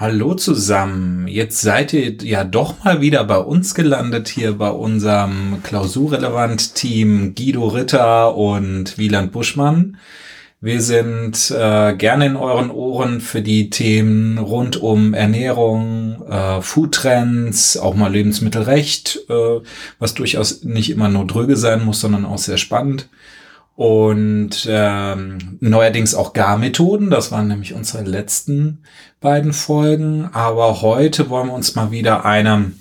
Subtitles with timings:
[0.00, 1.26] Hallo zusammen.
[1.26, 7.34] Jetzt seid ihr ja doch mal wieder bei uns gelandet hier bei unserem klausurrelevant Team
[7.34, 9.96] Guido Ritter und Wieland Buschmann.
[10.60, 17.76] Wir sind äh, gerne in euren Ohren für die Themen rund um Ernährung, äh, Foodtrends,
[17.76, 19.60] auch mal Lebensmittelrecht, äh,
[19.98, 23.08] was durchaus nicht immer nur dröge sein muss, sondern auch sehr spannend
[23.78, 27.10] und ähm, neuerdings auch Garmethoden.
[27.10, 28.82] Das waren nämlich unsere letzten
[29.20, 30.28] beiden Folgen.
[30.32, 32.80] Aber heute wollen wir uns mal wieder einem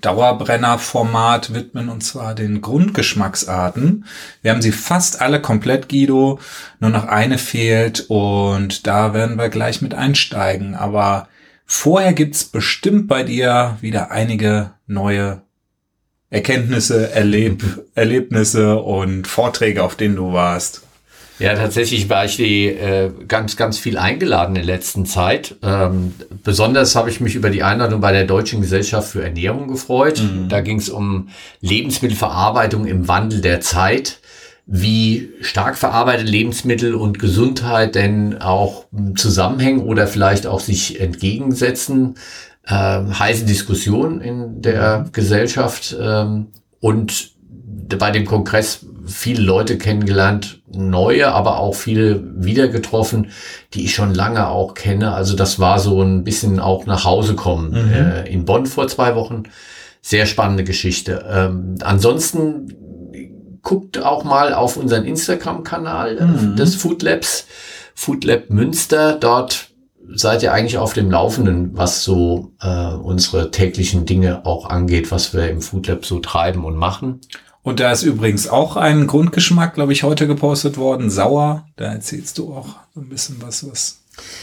[0.00, 4.06] Dauerbrenner-Format widmen, und zwar den Grundgeschmacksarten.
[4.40, 6.40] Wir haben sie fast alle komplett, Guido.
[6.80, 10.74] Nur noch eine fehlt und da werden wir gleich mit einsteigen.
[10.76, 11.28] Aber
[11.66, 15.42] vorher gibt's bestimmt bei dir wieder einige neue
[16.30, 17.62] Erkenntnisse, Erleb
[17.94, 20.82] Erlebnisse und Vorträge, auf denen du warst?
[21.38, 25.56] Ja, tatsächlich war ich die, äh, ganz, ganz viel eingeladen in der letzten Zeit.
[25.62, 30.22] Ähm, besonders habe ich mich über die Einladung bei der Deutschen Gesellschaft für Ernährung gefreut.
[30.22, 30.48] Mhm.
[30.48, 31.28] Da ging es um
[31.60, 34.20] Lebensmittelverarbeitung im Wandel der Zeit,
[34.64, 42.16] wie stark verarbeitete Lebensmittel und Gesundheit denn auch zusammenhängen oder vielleicht auch sich entgegensetzen
[42.66, 45.12] äh, heiße Diskussion in der mhm.
[45.12, 46.48] Gesellschaft ähm,
[46.80, 47.32] und
[47.98, 53.30] bei dem Kongress viele Leute kennengelernt, neue, aber auch viele wieder getroffen,
[53.72, 55.12] die ich schon lange auch kenne.
[55.12, 57.92] Also das war so ein bisschen auch nach Hause kommen mhm.
[57.92, 59.44] äh, in Bonn vor zwei Wochen.
[60.02, 61.24] Sehr spannende Geschichte.
[61.28, 62.74] Ähm, ansonsten
[63.62, 66.56] guckt auch mal auf unseren Instagram-Kanal äh, mhm.
[66.56, 67.46] des Food Labs,
[67.94, 69.16] Food Lab Münster.
[69.18, 69.65] Dort
[70.14, 75.34] seid ihr eigentlich auf dem Laufenden, was so äh, unsere täglichen Dinge auch angeht, was
[75.34, 77.20] wir im Food Lab so treiben und machen.
[77.62, 81.66] Und da ist übrigens auch ein Grundgeschmack, glaube ich, heute gepostet worden, sauer.
[81.74, 83.98] Da erzählst du auch so ein bisschen was, was.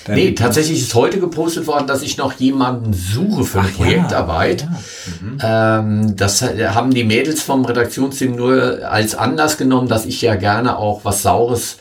[0.08, 4.62] Nee, tatsächlich ist heute gepostet worden, dass ich noch jemanden suche für eine Ach, Projektarbeit.
[4.62, 5.88] Ja, ja.
[5.88, 6.02] Mhm.
[6.02, 10.78] Ähm, das haben die Mädels vom Redaktionsteam nur als Anlass genommen, dass ich ja gerne
[10.78, 11.78] auch was Saures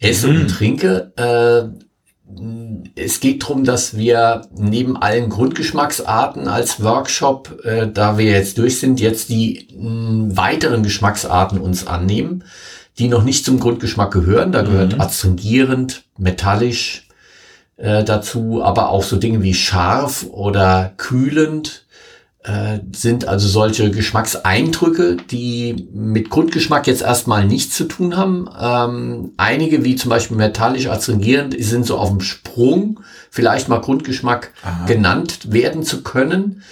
[0.00, 0.40] esse mhm.
[0.40, 1.12] und trinke.
[1.16, 1.85] Äh,
[2.96, 8.80] es geht darum, dass wir neben allen Grundgeschmacksarten als Workshop, äh, da wir jetzt durch
[8.80, 12.44] sind, jetzt die mh, weiteren Geschmacksarten uns annehmen,
[12.98, 14.52] die noch nicht zum Grundgeschmack gehören.
[14.52, 15.00] Da gehört mhm.
[15.00, 17.06] adstringierend, metallisch
[17.76, 21.85] äh, dazu, aber auch so Dinge wie scharf oder kühlend
[22.46, 28.48] äh, sind also solche Geschmackseindrücke, die mit Grundgeschmack jetzt erstmal nichts zu tun haben.
[28.60, 34.52] Ähm, einige, wie zum Beispiel metallisch astringierend, sind so auf dem Sprung, vielleicht mal Grundgeschmack
[34.62, 34.86] Aha.
[34.86, 36.62] genannt werden zu können.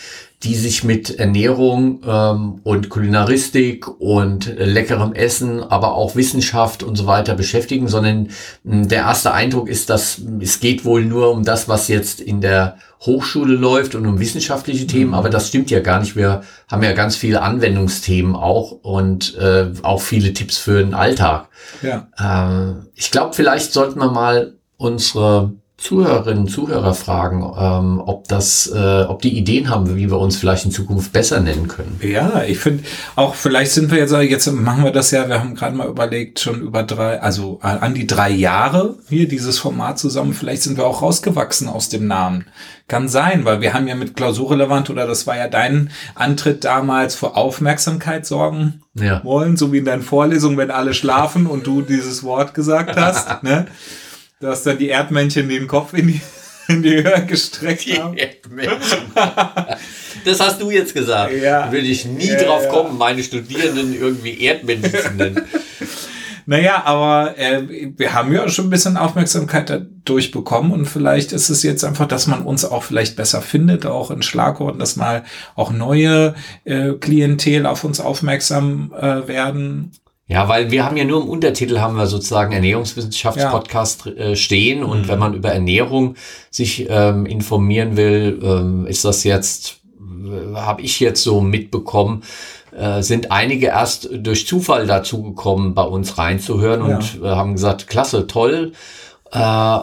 [0.44, 6.94] die sich mit Ernährung ähm, und Kulinaristik und äh, leckerem Essen, aber auch Wissenschaft und
[6.94, 8.28] so weiter beschäftigen, sondern
[8.62, 12.40] mh, der erste Eindruck ist, dass es geht wohl nur um das, was jetzt in
[12.40, 15.14] der Hochschule läuft und um wissenschaftliche Themen, mhm.
[15.14, 16.14] aber das stimmt ja gar nicht.
[16.14, 21.48] Wir haben ja ganz viele Anwendungsthemen auch und äh, auch viele Tipps für den Alltag.
[21.82, 22.08] Ja.
[22.16, 29.02] Äh, ich glaube, vielleicht sollten wir mal unsere Zuhörerinnen, Zuhörer fragen, ähm, ob das, äh,
[29.02, 32.00] ob die Ideen haben, wie wir uns vielleicht in Zukunft besser nennen können.
[32.02, 32.82] Ja, ich finde
[33.14, 36.40] auch, vielleicht sind wir jetzt, jetzt machen wir das ja, wir haben gerade mal überlegt,
[36.40, 40.84] schon über drei, also an die drei Jahre hier dieses Format zusammen, vielleicht sind wir
[40.84, 42.46] auch rausgewachsen aus dem Namen.
[42.88, 47.14] Kann sein, weil wir haben ja mit Klausurrelevant oder das war ja dein Antritt damals
[47.14, 49.22] vor Aufmerksamkeit sorgen ja.
[49.22, 53.42] wollen, so wie in deinen Vorlesungen, wenn alle schlafen und du dieses Wort gesagt hast,
[53.44, 53.66] ne?
[54.40, 56.20] Du hast dann die Erdmännchen den Kopf in die,
[56.68, 58.16] in die Höhe gestreckt die haben.
[58.16, 59.12] Erdmännchen.
[60.24, 61.32] Das hast du jetzt gesagt.
[61.32, 61.70] Ja.
[61.72, 65.42] Würde ich nie ja, drauf kommen, meine Studierenden irgendwie Erdmännchen zu nennen.
[66.46, 71.50] Naja, aber äh, wir haben ja schon ein bisschen Aufmerksamkeit dadurch bekommen und vielleicht ist
[71.50, 75.24] es jetzt einfach, dass man uns auch vielleicht besser findet, auch in Schlagworten, dass mal
[75.56, 76.34] auch neue
[76.64, 79.92] äh, Klientel auf uns aufmerksam äh, werden
[80.28, 84.12] Ja, weil wir haben ja nur im Untertitel haben wir sozusagen Ernährungswissenschaftspodcast ja.
[84.12, 85.08] äh, stehen und mhm.
[85.08, 86.16] wenn man über Ernährung
[86.50, 92.24] sich ähm, informieren will, ähm, ist das jetzt, äh, habe ich jetzt so mitbekommen,
[92.76, 96.96] äh, sind einige erst durch Zufall dazu gekommen, bei uns reinzuhören ja.
[96.96, 98.72] und äh, haben gesagt, klasse, toll.
[99.32, 99.78] Äh,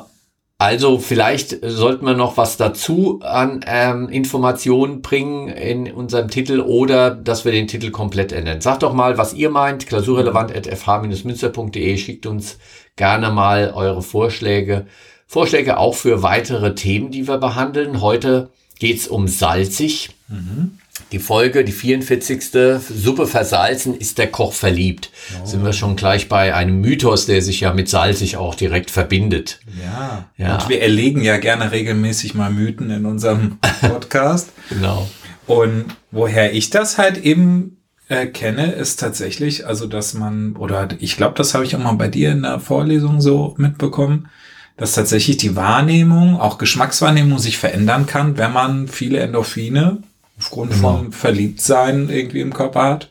[0.58, 7.12] also vielleicht sollten wir noch was dazu an ähm, Informationen bringen in unserem Titel oder
[7.12, 8.62] dass wir den Titel komplett ändern.
[8.62, 9.86] Sagt doch mal, was ihr meint.
[9.86, 12.58] Klausurrelevant.fh-münster.de schickt uns
[12.96, 14.86] gerne mal eure Vorschläge.
[15.28, 18.00] Vorschläge auch für weitere Themen, die wir behandeln.
[18.00, 18.50] Heute
[18.80, 20.12] geht's um salzig.
[20.30, 20.78] Mhm.
[21.12, 22.80] Die Folge, die 44.
[22.80, 25.12] Suppe versalzen, ist der Koch verliebt.
[25.40, 25.46] Oh.
[25.46, 29.60] Sind wir schon gleich bei einem Mythos, der sich ja mit salzig auch direkt verbindet.
[29.84, 30.30] Ja.
[30.38, 30.56] ja.
[30.56, 34.52] Und wir erlegen ja gerne regelmäßig mal Mythen in unserem Podcast.
[34.70, 35.08] genau.
[35.48, 37.78] Und woher ich das halt eben
[38.08, 41.94] äh, kenne, ist tatsächlich, also dass man, oder ich glaube, das habe ich auch mal
[41.94, 44.30] bei dir in der Vorlesung so mitbekommen,
[44.78, 50.00] dass tatsächlich die Wahrnehmung, auch Geschmackswahrnehmung sich verändern kann, wenn man viele Endorphine
[50.38, 50.98] aufgrund genau.
[50.98, 53.10] von Verliebtsein irgendwie im Körper hat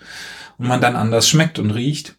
[0.59, 2.17] und man dann anders schmeckt und riecht.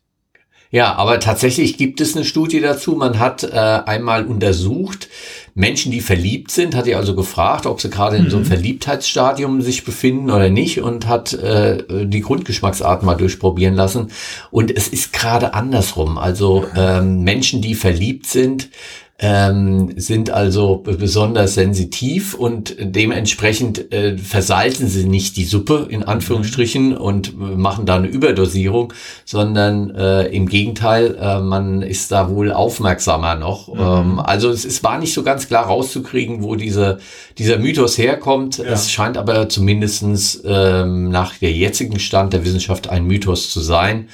[0.72, 2.96] Ja, aber tatsächlich gibt es eine Studie dazu.
[2.96, 5.08] Man hat äh, einmal untersucht,
[5.54, 8.50] Menschen, die verliebt sind, hat er also gefragt, ob sie gerade in so einem mhm.
[8.50, 14.12] Verliebtheitsstadium sich befinden oder nicht und hat äh, die Grundgeschmacksart mal durchprobieren lassen.
[14.52, 16.18] Und es ist gerade andersrum.
[16.18, 18.70] Also ähm, Menschen, die verliebt sind,
[19.18, 26.90] ähm, sind also besonders sensitiv und dementsprechend äh, versalzen sie nicht die Suppe in Anführungsstrichen
[26.90, 26.98] mhm.
[26.98, 28.92] und machen da eine Überdosierung,
[29.24, 33.74] sondern äh, im Gegenteil, äh, man ist da wohl aufmerksamer noch.
[33.74, 33.80] Mhm.
[33.80, 37.00] Ähm, also es, es war nicht so ganz klar rauszukriegen, wo diese,
[37.38, 38.58] dieser Mythos herkommt.
[38.58, 38.66] Ja.
[38.66, 44.10] Es scheint aber zumindestens ähm, nach der jetzigen Stand der Wissenschaft ein Mythos zu sein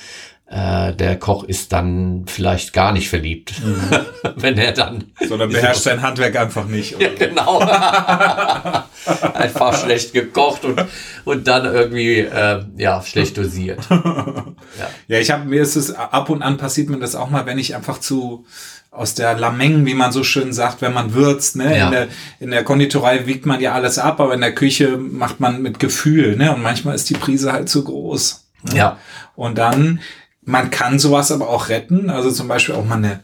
[0.51, 3.99] äh, der Koch ist dann vielleicht gar nicht verliebt, mhm.
[4.35, 5.05] wenn er dann.
[5.25, 6.99] Sondern beherrscht sein Handwerk einfach nicht.
[6.99, 7.59] Ja, genau.
[9.33, 10.85] einfach schlecht gekocht und,
[11.23, 13.79] und dann irgendwie äh, ja schlecht dosiert.
[13.89, 14.45] Ja,
[15.07, 17.57] ja ich habe mir ist es ab und an passiert mir das auch mal, wenn
[17.57, 18.45] ich einfach zu
[18.91, 21.55] aus der Lameng, wie man so schön sagt, wenn man würzt.
[21.55, 21.77] Ne?
[21.77, 21.85] Ja.
[21.85, 22.07] In, der,
[22.41, 25.79] in der Konditorei wiegt man ja alles ab, aber in der Küche macht man mit
[25.79, 26.35] Gefühl.
[26.35, 26.53] Ne?
[26.53, 28.43] Und manchmal ist die Prise halt zu groß.
[28.63, 28.75] Ne?
[28.75, 28.97] Ja.
[29.37, 30.01] Und dann
[30.43, 32.09] man kann sowas aber auch retten.
[32.09, 33.19] Also zum Beispiel auch mal eine,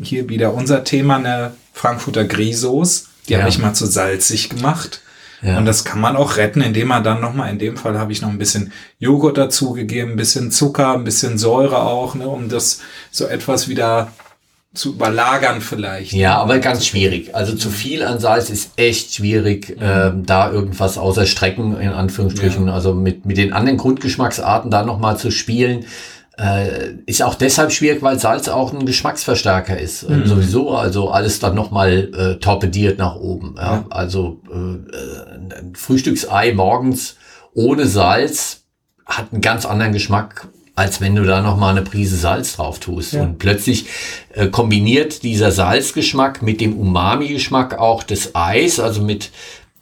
[0.00, 3.08] hier wieder unser Thema, eine Frankfurter Grisos.
[3.28, 3.40] Die ja.
[3.40, 5.00] habe ich mal zu salzig gemacht.
[5.42, 5.58] Ja.
[5.58, 8.22] Und das kann man auch retten, indem man dann nochmal, in dem Fall habe ich
[8.22, 12.80] noch ein bisschen Joghurt dazugegeben, ein bisschen Zucker, ein bisschen Säure auch, ne, um das
[13.10, 14.10] so etwas wieder
[14.72, 16.12] zu überlagern vielleicht.
[16.12, 17.34] Ja, aber ganz schwierig.
[17.34, 19.82] Also zu viel an Salz ist echt schwierig, mhm.
[19.82, 22.74] ähm, da irgendwas außer Strecken in Anführungsstrichen, ja.
[22.74, 25.84] also mit, mit den anderen Grundgeschmacksarten da nochmal zu spielen.
[26.36, 30.02] Äh, ist auch deshalb schwierig, weil Salz auch ein Geschmacksverstärker ist.
[30.02, 30.26] Äh, mhm.
[30.26, 33.54] Sowieso, also alles dann nochmal äh, torpediert nach oben.
[33.56, 33.62] Ja?
[33.62, 33.84] ja.
[33.90, 37.16] Also äh, ein Frühstücksei morgens
[37.54, 38.64] ohne Salz
[39.06, 43.12] hat einen ganz anderen Geschmack, als wenn du da nochmal eine Prise Salz drauf tust.
[43.12, 43.22] Ja.
[43.22, 43.86] Und plötzlich
[44.32, 49.30] äh, kombiniert dieser Salzgeschmack mit dem Umami-Geschmack auch des Eis, also mit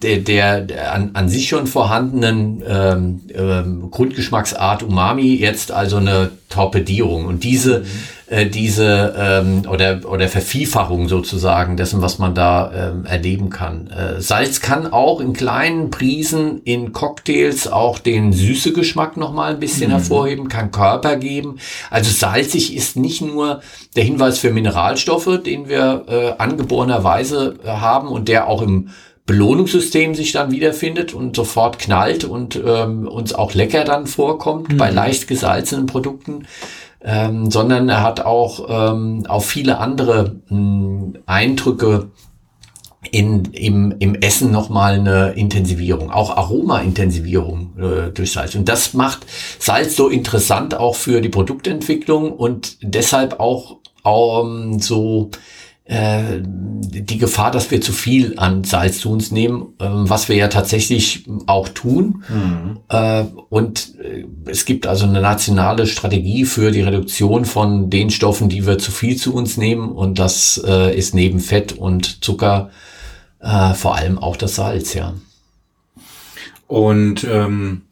[0.02, 7.26] der, der, an, an sich schon vorhandenen ähm, ähm, Grundgeschmacksart Umami jetzt also eine Torpedierung
[7.26, 7.84] und diese mhm.
[8.26, 14.20] äh, diese ähm, oder oder Vervielfachung sozusagen dessen was man da ähm, erleben kann äh,
[14.20, 19.60] Salz kann auch in kleinen Prisen in Cocktails auch den süße Geschmack noch mal ein
[19.60, 19.94] bisschen mhm.
[19.94, 21.58] hervorheben kann Körper geben
[21.91, 23.62] also salzig ist nicht nur
[23.96, 28.91] der Hinweis für Mineralstoffe den wir äh, angeborenerweise äh, haben und der auch im
[29.26, 34.76] Belohnungssystem sich dann wiederfindet und sofort knallt und ähm, uns auch lecker dann vorkommt mhm.
[34.76, 36.46] bei leicht gesalzenen Produkten,
[37.05, 42.10] ähm, sondern er hat auch ähm, auf viele andere mh, hm, Eindrücke
[43.10, 48.55] in, im, im Essen nochmal eine Intensivierung, auch Aroma-Intensivierung äh, durch Salz.
[48.55, 49.26] Und das macht
[49.58, 55.31] Salz so interessant auch für die Produktentwicklung und deshalb auch ähm, so
[55.89, 60.48] die Gefahr, dass wir zu viel an Salz zu uns nehmen, äh, was wir ja
[60.48, 62.22] tatsächlich auch tun.
[62.29, 62.79] Mhm.
[62.89, 68.48] Äh, und äh, es gibt also eine nationale Strategie für die Reduktion von den Stoffen,
[68.48, 69.91] die wir zu viel zu uns nehmen.
[69.91, 72.70] Und das äh, ist neben Fett und Zucker
[73.74, 75.15] vor allem auch das Salz, ja.
[76.69, 77.82] Und ähm,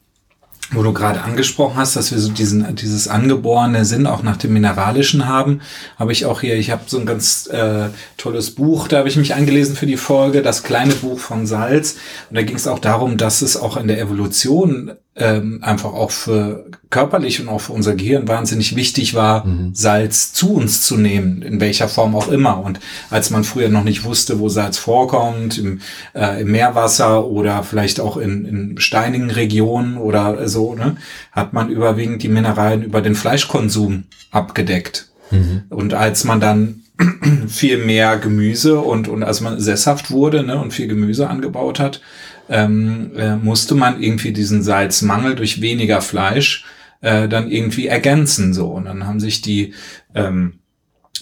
[0.71, 4.53] wo du gerade angesprochen hast, dass wir so diesen, dieses angeborene Sinn auch nach dem
[4.53, 5.61] Mineralischen haben,
[5.97, 9.17] habe ich auch hier, ich habe so ein ganz äh, tolles Buch, da habe ich
[9.17, 11.97] mich eingelesen für die Folge, das kleine Buch von Salz.
[12.29, 16.11] Und da ging es auch darum, dass es auch in der Evolution ähm, einfach auch
[16.11, 19.71] für körperlich und auch für unser Gehirn wahnsinnig wichtig war, mhm.
[19.73, 22.63] Salz zu uns zu nehmen, in welcher Form auch immer.
[22.63, 25.81] Und als man früher noch nicht wusste, wo Salz vorkommt, im,
[26.13, 30.97] äh, im Meerwasser oder vielleicht auch in, in steinigen Regionen oder so, ne,
[31.31, 35.09] hat man überwiegend die Mineralien über den Fleischkonsum abgedeckt.
[35.31, 35.63] Mhm.
[35.69, 36.81] Und als man dann
[37.47, 42.01] viel mehr Gemüse und, und als man sesshaft wurde ne, und viel Gemüse angebaut hat,
[42.49, 46.65] ähm, äh, musste man irgendwie diesen Salzmangel durch weniger Fleisch
[47.01, 48.53] äh, dann irgendwie ergänzen.
[48.53, 48.67] So.
[48.67, 49.73] Und dann haben sich die
[50.13, 50.59] ähm,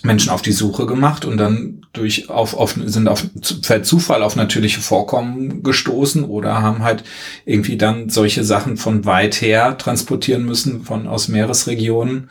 [0.03, 3.25] Menschen auf die Suche gemacht und dann durch auf, auf sind auf
[3.65, 7.03] per Zufall auf natürliche Vorkommen gestoßen oder haben halt
[7.45, 12.29] irgendwie dann solche Sachen von weit her transportieren müssen von aus Meeresregionen,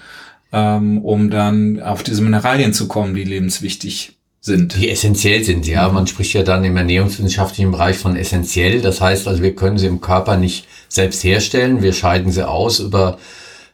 [0.53, 4.77] ähm, um dann auf diese Mineralien zu kommen, die lebenswichtig sind.
[4.77, 5.89] Die essentiell sind, ja.
[5.89, 8.81] Man spricht ja dann im ernährungswissenschaftlichen Bereich von essentiell.
[8.81, 11.83] Das heißt also, wir können sie im Körper nicht selbst herstellen.
[11.83, 13.19] Wir scheiden sie aus über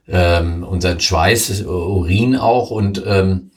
[0.08, 3.50] ähm, unseren Schweiß, Urin auch und ähm,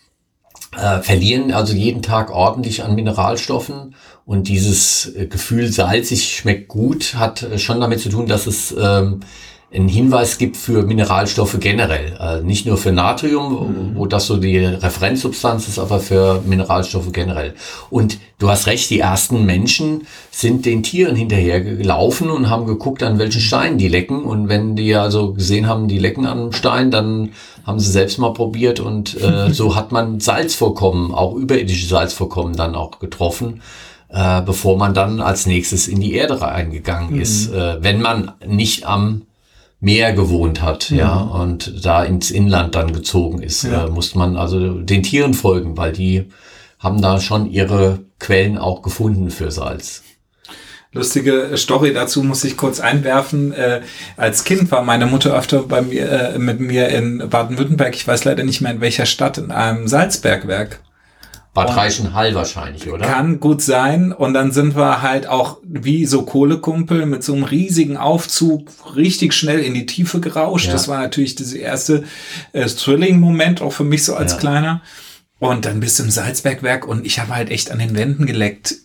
[0.77, 3.95] äh, verlieren also jeden Tag ordentlich an Mineralstoffen.
[4.25, 9.21] Und dieses Gefühl salzig schmeckt gut hat schon damit zu tun, dass es ähm,
[9.69, 12.15] einen Hinweis gibt für Mineralstoffe generell.
[12.17, 13.95] Also nicht nur für Natrium, mhm.
[13.95, 17.53] wo das so die Referenzsubstanz ist, aber für Mineralstoffe generell.
[17.89, 23.03] Und du hast recht, die ersten Menschen sind den Tieren hinterher gelaufen und haben geguckt,
[23.03, 24.23] an welchen Steinen die lecken.
[24.23, 27.31] Und wenn die also gesehen haben, die lecken an einem Stein, dann
[27.65, 32.73] haben sie selbst mal probiert und äh, so hat man Salzvorkommen, auch überirdische Salzvorkommen dann
[32.75, 33.61] auch getroffen.
[34.09, 37.21] Äh, bevor man dann als nächstes in die Erde reingegangen mhm.
[37.21, 39.26] ist, äh, wenn man nicht am
[39.79, 40.97] Meer gewohnt hat, mhm.
[40.97, 43.85] ja, und da ins Inland dann gezogen ist, ja.
[43.85, 46.29] äh, musste man also den Tieren folgen, weil die
[46.79, 50.03] haben da schon ihre Quellen auch gefunden für Salz.
[50.93, 53.51] Lustige Story dazu muss ich kurz einwerfen.
[53.51, 53.81] Äh,
[54.15, 58.25] als Kind war meine Mutter öfter bei mir, äh, mit mir in Baden-Württemberg, ich weiß
[58.25, 60.79] leider nicht mehr in welcher Stadt, in einem Salzbergwerk.
[61.57, 63.07] Bad Reichenhall wahrscheinlich, oder?
[63.07, 64.11] Kann gut sein.
[64.11, 69.33] Und dann sind wir halt auch wie so Kohlekumpel mit so einem riesigen Aufzug richtig
[69.33, 70.67] schnell in die Tiefe gerauscht.
[70.67, 70.73] Ja.
[70.73, 72.03] Das war natürlich dieser erste
[72.53, 74.37] äh, Thrilling-Moment, auch für mich so als ja.
[74.37, 74.81] Kleiner.
[75.39, 78.75] Und dann bist du im Salzbergwerk und ich habe halt echt an den Wänden geleckt.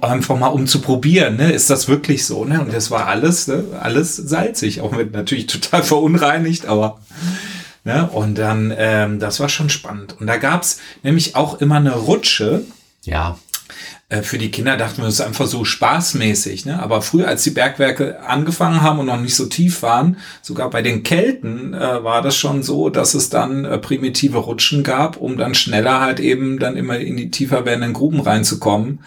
[0.00, 1.52] Einfach mal um zu probieren, ne?
[1.52, 2.62] Ist das wirklich so, ne?
[2.62, 3.64] Und das war alles, ne?
[3.80, 4.80] alles salzig.
[4.80, 7.00] Auch mit natürlich total verunreinigt, aber
[7.84, 8.08] Ne?
[8.10, 10.16] Und dann, ähm, das war schon spannend.
[10.20, 12.64] Und da gab's nämlich auch immer eine Rutsche.
[13.02, 13.38] Ja.
[14.08, 16.64] Äh, für die Kinder dachten wir, das ist einfach so spaßmäßig.
[16.64, 16.80] Ne?
[16.80, 20.82] Aber früher, als die Bergwerke angefangen haben und noch nicht so tief waren, sogar bei
[20.82, 25.36] den Kelten äh, war das schon so, dass es dann äh, primitive Rutschen gab, um
[25.36, 29.00] dann schneller halt eben dann immer in die tiefer werdenden Gruben reinzukommen,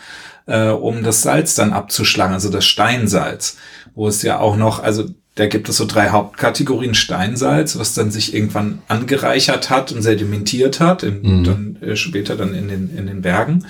[0.47, 3.57] äh, um das Salz dann abzuschlagen, also das Steinsalz,
[3.93, 5.05] wo es ja auch noch, also
[5.35, 10.79] da gibt es so drei Hauptkategorien Steinsalz, was dann sich irgendwann angereichert hat und sedimentiert
[10.79, 11.43] hat, in, mhm.
[11.43, 13.65] dann äh, später dann in den, in den Bergen,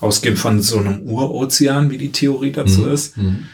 [0.00, 2.92] ausgehend von so einem Urozean, wie die Theorie dazu mhm.
[2.92, 3.16] ist.
[3.16, 3.46] Mhm.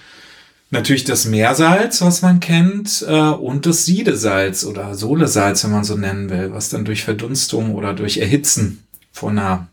[0.70, 5.96] Natürlich das Meersalz, was man kennt, äh, und das Siedesalz oder Solesalz, wenn man so
[5.96, 9.68] nennen will, was dann durch Verdunstung oder durch Erhitzen von einer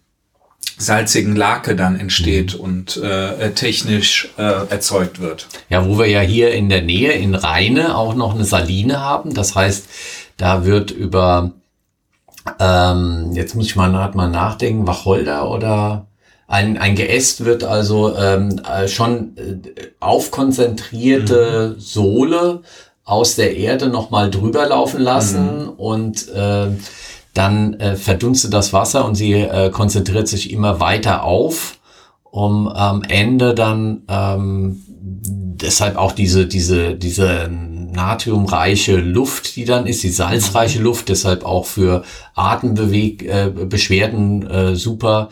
[0.77, 2.59] salzigen Lake dann entsteht mhm.
[2.59, 5.47] und äh, technisch äh, erzeugt wird.
[5.69, 9.33] Ja, wo wir ja hier in der Nähe in Rheine auch noch eine Saline haben.
[9.33, 9.87] Das heißt,
[10.37, 11.51] da wird über,
[12.59, 16.07] ähm, jetzt muss ich mal, mal nachdenken, Wacholder oder
[16.47, 21.79] ein, ein Geäst wird also ähm, äh, schon äh, aufkonzentrierte mhm.
[21.81, 22.61] Sohle
[23.03, 25.69] aus der Erde nochmal drüber laufen lassen mhm.
[25.69, 26.67] und äh,
[27.38, 31.77] dann äh, verdunstet das Wasser und sie äh, konzentriert sich immer weiter auf,
[32.24, 40.03] um am Ende dann ähm, deshalb auch diese, diese, diese natriumreiche Luft, die dann ist,
[40.03, 42.03] die salzreiche Luft, deshalb auch für
[42.36, 45.29] Atembeschwerden äh, äh, super.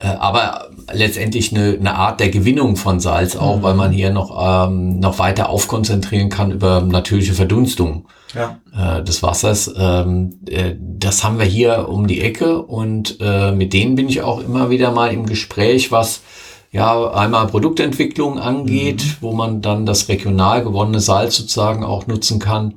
[0.00, 3.62] Äh, aber letztendlich eine, eine Art der Gewinnung von Salz auch, mhm.
[3.62, 8.58] weil man hier noch, ähm, noch weiter aufkonzentrieren kann über natürliche Verdunstung ja.
[8.76, 9.72] äh, des Wassers.
[9.76, 14.22] Ähm, äh, das haben wir hier um die Ecke und äh, mit denen bin ich
[14.22, 16.22] auch immer wieder mal im Gespräch, was
[16.70, 19.16] ja einmal Produktentwicklung angeht, mhm.
[19.20, 22.74] wo man dann das regional gewonnene Salz sozusagen auch nutzen kann,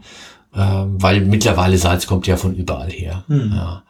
[0.53, 3.23] äh, weil mittlerweile Salz kommt ja von überall her.
[3.27, 3.51] Mhm.
[3.53, 3.83] Ja.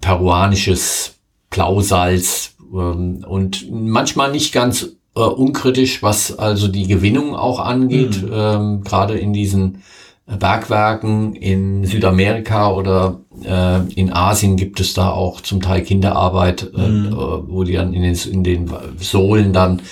[0.00, 1.14] Peruanisches
[1.50, 8.30] Blausalz ähm, und manchmal nicht ganz äh, unkritisch, was also die Gewinnung auch angeht, mhm.
[8.32, 9.82] ähm, gerade in diesen
[10.26, 16.88] Bergwerken in Südamerika oder äh, in Asien gibt es da auch zum Teil Kinderarbeit, äh,
[16.88, 17.16] mhm.
[17.46, 19.82] wo die dann in den, in den Sohlen dann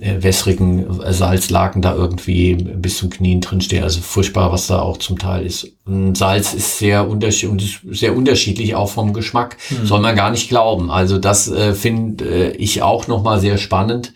[0.00, 3.82] äh, wässrigen Salzlaken da irgendwie bis zum Knien drin stehen.
[3.82, 5.70] Also furchtbar, was da auch zum Teil ist.
[5.84, 9.58] Und Salz ist sehr, unterschiedlich, sehr unterschiedlich, auch vom Geschmack.
[9.68, 9.86] Mhm.
[9.86, 10.90] Soll man gar nicht glauben.
[10.90, 14.14] Also das äh, finde äh, ich auch nochmal sehr spannend.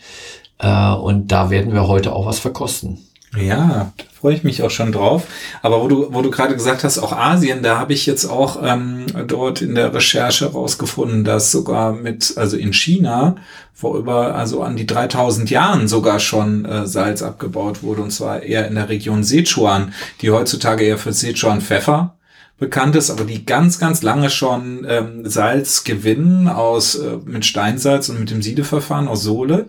[0.59, 2.99] Äh, und da werden wir heute auch was verkosten.
[3.37, 5.27] Ja, da freue ich mich auch schon drauf.
[5.63, 8.61] Aber wo du, wo du gerade gesagt hast, auch Asien, da habe ich jetzt auch
[8.63, 13.37] ähm, dort in der Recherche rausgefunden, dass sogar mit, also in China
[13.73, 18.43] vor über, also an die 3000 Jahren sogar schon äh, Salz abgebaut wurde und zwar
[18.43, 22.15] eher in der Region Sichuan, die heutzutage eher für Sichuan Pfeffer
[22.59, 28.11] bekannt ist, aber die ganz, ganz lange schon ähm, Salz gewinnen aus äh, mit Steinsalz
[28.11, 29.67] und mit dem Siedeverfahren aus Sohle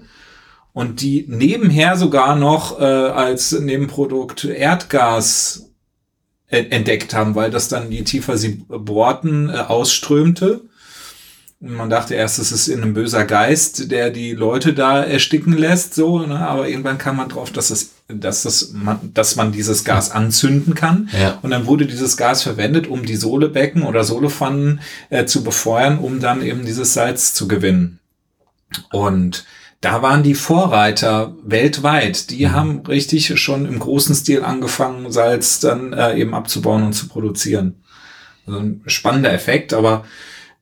[0.74, 5.70] und die nebenher sogar noch äh, als Nebenprodukt Erdgas
[6.48, 10.62] entdeckt haben, weil das dann, je tiefer sie bohrten, äh, ausströmte.
[11.60, 15.54] Und man dachte erst, es ist in einem böser Geist, der die Leute da ersticken
[15.54, 16.38] lässt, so, ne?
[16.38, 20.76] aber irgendwann kam man drauf, dass das, dass das, man, dass man dieses Gas anzünden
[20.76, 21.10] kann.
[21.20, 21.40] Ja.
[21.42, 26.20] Und dann wurde dieses Gas verwendet, um die Sohlebecken oder Sohlepfannen äh, zu befeuern, um
[26.20, 28.00] dann eben dieses Salz zu gewinnen.
[28.92, 29.46] Und
[29.84, 32.30] da waren die Vorreiter weltweit.
[32.30, 32.52] Die mhm.
[32.54, 37.84] haben richtig schon im großen Stil angefangen, Salz dann äh, eben abzubauen und zu produzieren.
[38.48, 40.06] Also ein spannender Effekt, aber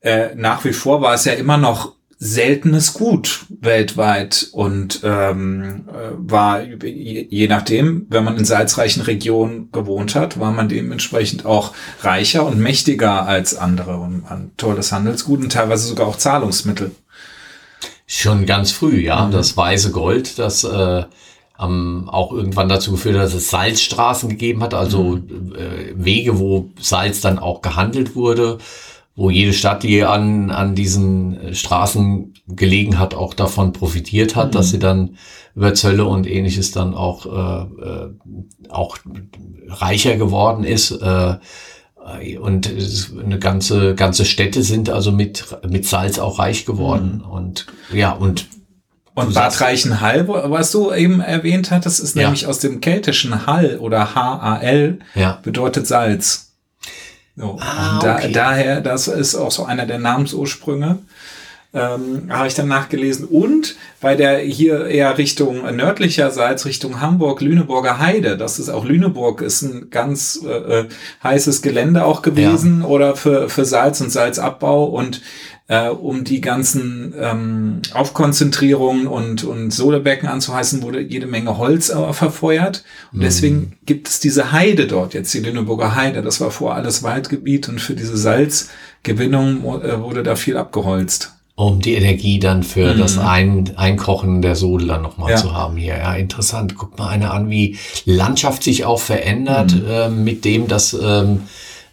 [0.01, 6.11] äh, nach wie vor war es ja immer noch seltenes Gut weltweit und ähm, äh,
[6.17, 11.73] war je, je nachdem, wenn man in salzreichen Regionen gewohnt hat, war man dementsprechend auch
[12.01, 16.91] reicher und mächtiger als andere und ein tolles Handelsgut und teilweise sogar auch Zahlungsmittel.
[18.13, 19.25] Schon ganz früh, ja.
[19.25, 19.31] Mhm.
[19.31, 21.05] Das weiße Gold, das äh,
[21.57, 25.55] ähm, auch irgendwann dazu geführt hat, dass es Salzstraßen gegeben hat, also mhm.
[25.55, 28.57] äh, Wege, wo Salz dann auch gehandelt wurde,
[29.15, 34.49] wo jede Stadt, die an, an diesen äh, Straßen gelegen hat, auch davon profitiert hat,
[34.49, 34.51] mhm.
[34.57, 35.15] dass sie dann
[35.55, 38.09] über Zölle und ähnliches dann auch, äh, äh,
[38.67, 38.97] auch
[39.69, 40.91] reicher geworden ist.
[40.91, 41.35] Äh,
[42.39, 42.69] und
[43.23, 47.21] eine ganze, ganze Städte sind also mit, mit Salz auch reich geworden.
[47.25, 47.31] Mhm.
[47.31, 48.47] Und ja, und
[49.13, 52.23] und Bad Reichenhall, was du eben erwähnt hattest, ist ja.
[52.23, 55.39] nämlich aus dem keltischen Hall oder H-A-L, ja.
[55.43, 56.53] bedeutet Salz.
[57.35, 57.57] So.
[57.59, 58.31] Ah, okay.
[58.31, 60.99] da, daher, das ist auch so einer der Namensursprünge
[61.73, 63.25] ähm, habe ich dann nachgelesen.
[63.25, 68.83] Und bei der hier eher Richtung äh, nördlicherseits, Richtung Hamburg, Lüneburger Heide, das ist auch
[68.83, 70.89] Lüneburg, ist ein ganz äh, äh,
[71.23, 72.87] heißes Gelände auch gewesen ja.
[72.87, 75.21] oder für, für Salz und Salzabbau und
[75.69, 82.11] äh, um die ganzen ähm, Aufkonzentrierungen und, und Solebecken anzuheißen, wurde jede Menge Holz äh,
[82.11, 82.83] verfeuert.
[83.13, 83.23] Und mhm.
[83.23, 86.21] deswegen gibt es diese Heide dort, jetzt die Lüneburger Heide.
[86.21, 91.31] Das war vorher alles Waldgebiet und für diese Salzgewinnung äh, wurde da viel abgeholzt
[91.67, 92.99] um die Energie dann für mhm.
[92.99, 95.37] das Ein Einkochen der Sohle dann nochmal ja.
[95.37, 95.97] zu haben hier.
[95.97, 96.75] Ja, interessant.
[96.75, 99.85] Guck mal einer an, wie Landschaft sich auch verändert, mhm.
[99.89, 101.43] äh, mit dem, dass ähm,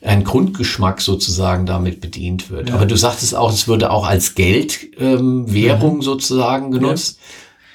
[0.00, 2.68] ein Grundgeschmack sozusagen damit bedient wird.
[2.68, 2.76] Ja.
[2.76, 6.02] Aber du sagtest auch, es würde auch als Geldwährung ähm, mhm.
[6.02, 7.18] sozusagen genutzt.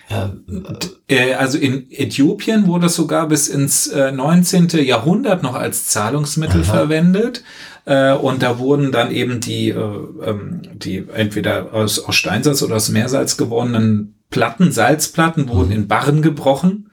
[0.10, 0.34] Ja.
[1.08, 4.69] Äh, also in Äthiopien wurde es sogar bis ins 19.
[4.69, 6.73] Äh, Jahrhundert noch als Zahlungsmittel Aha.
[6.73, 7.43] verwendet.
[7.86, 12.76] Äh, und da wurden dann eben die, äh, ähm, die entweder aus, aus Steinsalz oder
[12.76, 15.76] aus Meersalz gewonnenen Platten, Salzplatten, wurden mhm.
[15.76, 16.89] in Barren gebrochen.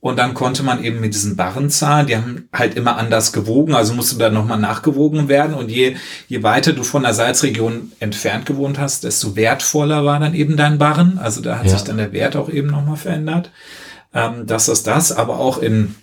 [0.00, 2.06] Und dann konnte man eben mit diesen Barren zahlen.
[2.06, 5.54] Die haben halt immer anders gewogen, also musste dann nochmal nachgewogen werden.
[5.54, 5.96] Und je,
[6.28, 10.76] je weiter du von der Salzregion entfernt gewohnt hast, desto wertvoller war dann eben dein
[10.76, 11.16] Barren.
[11.16, 11.70] Also da hat ja.
[11.70, 13.50] sich dann der Wert auch eben nochmal verändert.
[14.12, 15.94] Ähm, das ist das, aber auch in,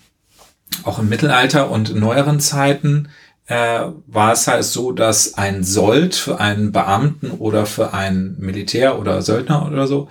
[0.83, 3.07] auch im Mittelalter und in neueren Zeiten
[3.51, 8.97] äh, war es halt so, dass ein Sold für einen Beamten oder für einen Militär
[8.97, 10.07] oder Söldner oder so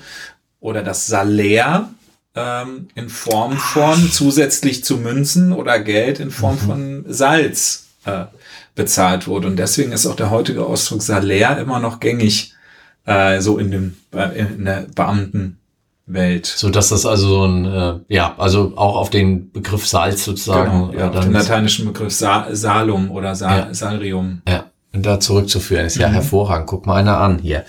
[0.60, 1.88] oder das Salär
[2.34, 4.12] ähm, in Form von Ach.
[4.12, 6.58] zusätzlich zu Münzen oder Geld in Form mhm.
[6.58, 8.26] von Salz äh,
[8.74, 9.46] bezahlt wurde.
[9.46, 12.52] Und deswegen ist auch der heutige Ausdruck Salär immer noch gängig
[13.06, 15.59] äh, so in dem äh, in der Beamten
[16.06, 16.46] Welt.
[16.46, 20.90] So dass das also so ein, äh, ja, also auch auf den Begriff Salz sozusagen.
[20.90, 23.74] Genau, ja, äh, auf den lateinischen Begriff Sa Salum oder Sa ja.
[23.74, 24.42] Salrium.
[24.48, 24.64] Ja.
[24.92, 26.14] Und da zurückzuführen ist ja mhm.
[26.14, 26.66] hervorragend.
[26.66, 27.64] Guck mal einer an hier.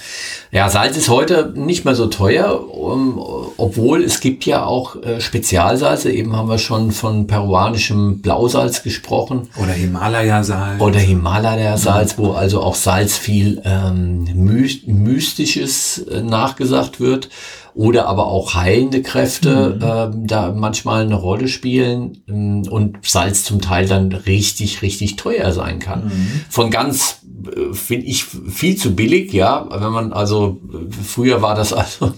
[0.52, 3.20] Ja, Salz ist heute nicht mehr so teuer, um,
[3.58, 6.12] obwohl es gibt ja auch äh, Spezialsalze.
[6.12, 9.50] Eben haben wir schon von peruanischem Blausalz gesprochen.
[9.62, 10.82] Oder Himalaya-Salz.
[10.82, 12.24] Oder Himalaya-Salz, mhm.
[12.24, 17.30] wo also auch Salz viel ähm, Mystisches äh, nachgesagt wird.
[17.74, 20.24] Oder aber auch heilende Kräfte mhm.
[20.24, 25.52] äh, da manchmal eine Rolle spielen ähm, und Salz zum Teil dann richtig, richtig teuer
[25.52, 26.06] sein kann.
[26.06, 26.42] Mhm.
[26.50, 29.68] Von ganz äh, finde ich viel zu billig, ja.
[29.72, 30.60] Wenn man also
[31.04, 32.12] früher war das also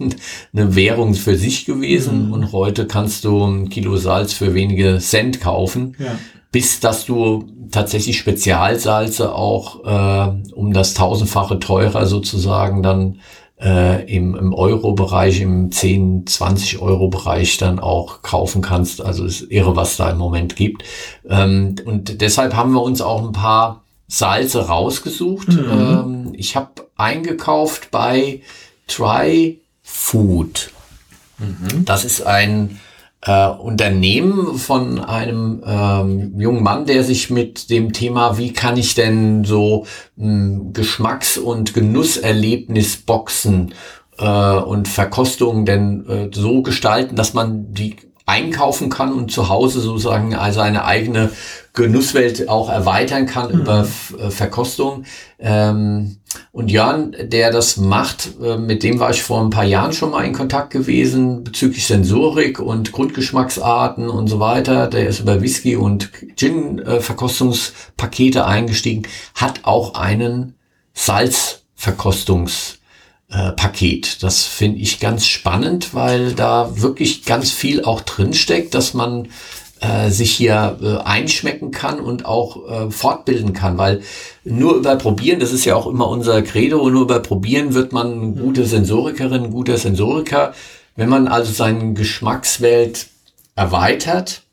[0.53, 2.33] eine Währung für sich gewesen mhm.
[2.33, 6.15] und heute kannst du ein Kilo Salz für wenige Cent kaufen, ja.
[6.51, 13.19] bis dass du tatsächlich Spezialsalze auch äh, um das tausendfache teurer sozusagen dann
[13.63, 19.01] äh, im, im Euro-Bereich, im 10, 20 Euro-Bereich dann auch kaufen kannst.
[19.01, 20.83] Also ist irre, was da im Moment gibt.
[21.27, 25.49] Ähm, und deshalb haben wir uns auch ein paar Salze rausgesucht.
[25.49, 25.69] Mhm.
[25.71, 28.41] Ähm, ich habe eingekauft bei
[28.87, 30.71] Try Food.
[31.39, 31.85] Mhm.
[31.85, 32.79] Das ist ein
[33.25, 38.95] äh, Unternehmen von einem ähm, jungen Mann, der sich mit dem Thema, wie kann ich
[38.95, 39.85] denn so
[40.17, 43.73] hm, Geschmacks- und Genusserlebnisboxen
[44.17, 49.81] äh, und Verkostungen denn äh, so gestalten, dass man die einkaufen kann und zu Hause
[49.81, 51.31] sozusagen also eine eigene
[51.73, 53.61] Genusswelt auch erweitern kann mhm.
[53.61, 53.87] über
[54.19, 55.05] äh, Verkostung.
[55.39, 56.17] Ähm,
[56.51, 60.11] und Jörn, der das macht, äh, mit dem war ich vor ein paar Jahren schon
[60.11, 64.87] mal in Kontakt gewesen bezüglich Sensorik und Grundgeschmacksarten und so weiter.
[64.87, 70.53] Der ist über Whisky und Gin-Verkostungspakete äh, eingestiegen, hat auch einen
[70.93, 72.77] Salzverkostungs
[73.29, 74.21] äh, Paket.
[74.21, 79.29] Das finde ich ganz spannend, weil da wirklich ganz viel auch drinsteckt, dass man
[79.83, 84.01] äh, sich hier äh, einschmecken kann und auch äh, fortbilden kann, weil
[84.43, 88.11] nur über Probieren, das ist ja auch immer unser Credo, nur über Probieren wird man
[88.11, 90.53] eine gute Sensorikerin, ein guter Sensoriker.
[90.95, 93.07] Wenn man also seine Geschmackswelt
[93.55, 94.43] erweitert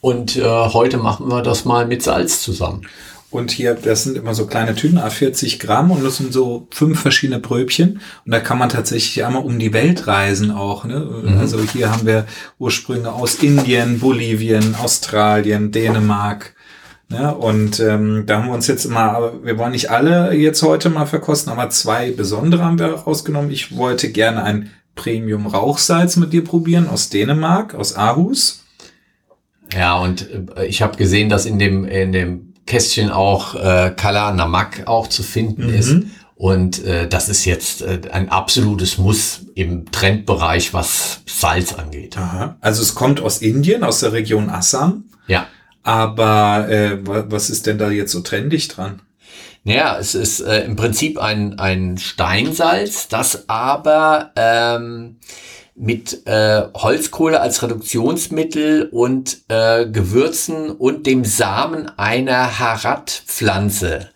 [0.00, 2.86] und äh, heute machen wir das mal mit Salz zusammen.
[3.30, 7.00] Und hier, das sind immer so kleine Tüten, A40 Gramm und das sind so fünf
[7.00, 8.00] verschiedene Bröbchen.
[8.24, 10.84] Und da kann man tatsächlich einmal um die Welt reisen auch.
[10.86, 11.00] Ne?
[11.00, 11.38] Mhm.
[11.38, 12.26] Also hier haben wir
[12.58, 16.54] Ursprünge aus Indien, Bolivien, Australien, Dänemark.
[17.10, 17.34] Ne?
[17.34, 21.06] Und ähm, da haben wir uns jetzt immer, wir wollen nicht alle jetzt heute mal
[21.06, 23.50] verkosten, aber zwei besondere haben wir rausgenommen.
[23.50, 28.64] Ich wollte gerne ein Premium Rauchsalz mit dir probieren aus Dänemark, aus Aarhus.
[29.72, 34.32] Ja, und äh, ich habe gesehen, dass in dem, in dem Kästchen auch äh, Kala
[34.32, 35.74] Namak auch zu finden mhm.
[35.74, 35.96] ist.
[36.36, 42.16] Und äh, das ist jetzt äh, ein absolutes Muss im Trendbereich, was Salz angeht.
[42.16, 42.56] Aha.
[42.60, 45.04] Also es kommt aus Indien, aus der Region Assam.
[45.26, 45.48] Ja.
[45.82, 49.00] Aber äh, was ist denn da jetzt so trendig dran?
[49.64, 55.16] Naja, es ist äh, im Prinzip ein, ein Steinsalz, das aber ähm,
[55.78, 64.08] mit äh, Holzkohle als Reduktionsmittel und äh, Gewürzen und dem Samen einer Harat-Pflanze,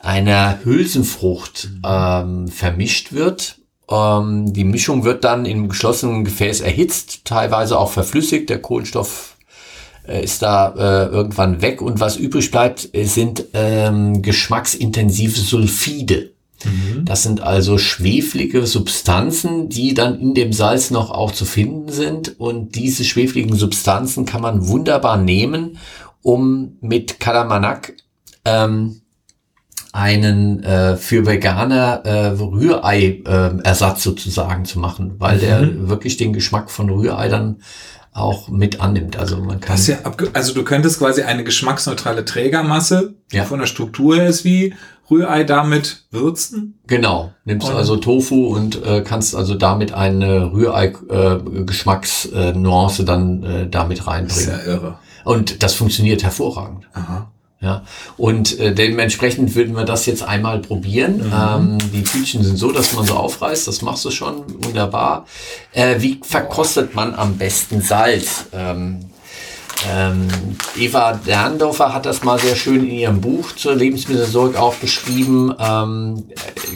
[0.00, 3.58] einer Hülsenfrucht ähm, vermischt wird.
[3.90, 8.48] Ähm, die Mischung wird dann im geschlossenen Gefäß erhitzt, teilweise auch verflüssigt.
[8.48, 9.36] Der Kohlenstoff
[10.08, 16.30] äh, ist da äh, irgendwann weg und was übrig bleibt, sind ähm, geschmacksintensive Sulfide.
[16.64, 17.04] Mhm.
[17.04, 22.38] Das sind also schweflige Substanzen, die dann in dem Salz noch auch zu finden sind.
[22.40, 25.78] Und diese schwefligen Substanzen kann man wunderbar nehmen,
[26.22, 27.94] um mit Kalamanak
[28.44, 29.02] ähm,
[29.92, 35.40] einen äh, für Veganer äh, Rührei-Ersatz äh, sozusagen zu machen, weil mhm.
[35.40, 37.58] der wirklich den Geschmack von Rührei dann
[38.12, 39.18] auch mit annimmt.
[39.18, 39.78] Also man kann.
[39.86, 39.98] Ja
[40.32, 43.44] also du könntest quasi eine geschmacksneutrale Trägermasse, die ja.
[43.44, 44.74] von der Struktur her ist wie
[45.12, 46.80] Rührei damit würzen?
[46.86, 47.32] Genau.
[47.44, 54.06] Nimmst und also Tofu und äh, kannst also damit eine Rührei-Geschmacksnuance äh, dann äh, damit
[54.06, 54.28] reinbringen.
[54.28, 54.98] Das ist ja irre.
[55.24, 56.88] Und das funktioniert hervorragend.
[56.94, 57.28] Aha.
[57.60, 57.82] Ja,
[58.16, 61.18] und äh, dementsprechend würden wir das jetzt einmal probieren.
[61.18, 61.32] Mhm.
[61.32, 63.68] Ähm, die Tütchen sind so, dass man so aufreißt.
[63.68, 65.26] Das machst du schon wunderbar.
[65.72, 68.46] Äh, wie verkostet man am besten Salz?
[68.52, 69.11] Ähm,
[69.90, 70.28] ähm,
[70.76, 75.54] Eva Derndorfer hat das mal sehr schön in ihrem Buch zur Lebensmittelsorge auch beschrieben.
[75.58, 76.24] Ähm,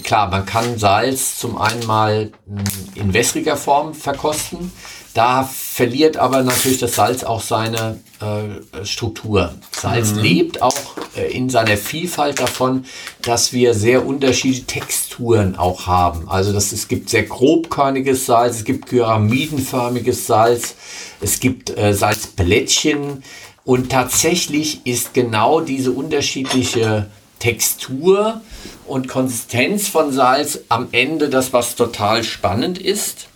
[0.02, 2.64] klar, man kann Salz zum einen mal hm,
[2.94, 4.72] in wässriger Form verkosten.
[5.16, 9.54] Da verliert aber natürlich das Salz auch seine äh, Struktur.
[9.72, 10.18] Salz mhm.
[10.20, 10.74] lebt auch
[11.16, 12.84] äh, in seiner Vielfalt davon,
[13.22, 16.28] dass wir sehr unterschiedliche Texturen auch haben.
[16.28, 20.74] Also dass es gibt sehr grobkörniges Salz, es gibt pyramidenförmiges Salz,
[21.22, 23.22] es gibt äh, Salzplättchen
[23.64, 27.06] und tatsächlich ist genau diese unterschiedliche
[27.38, 28.42] Textur
[28.86, 33.28] und Konsistenz von Salz am Ende das, was total spannend ist.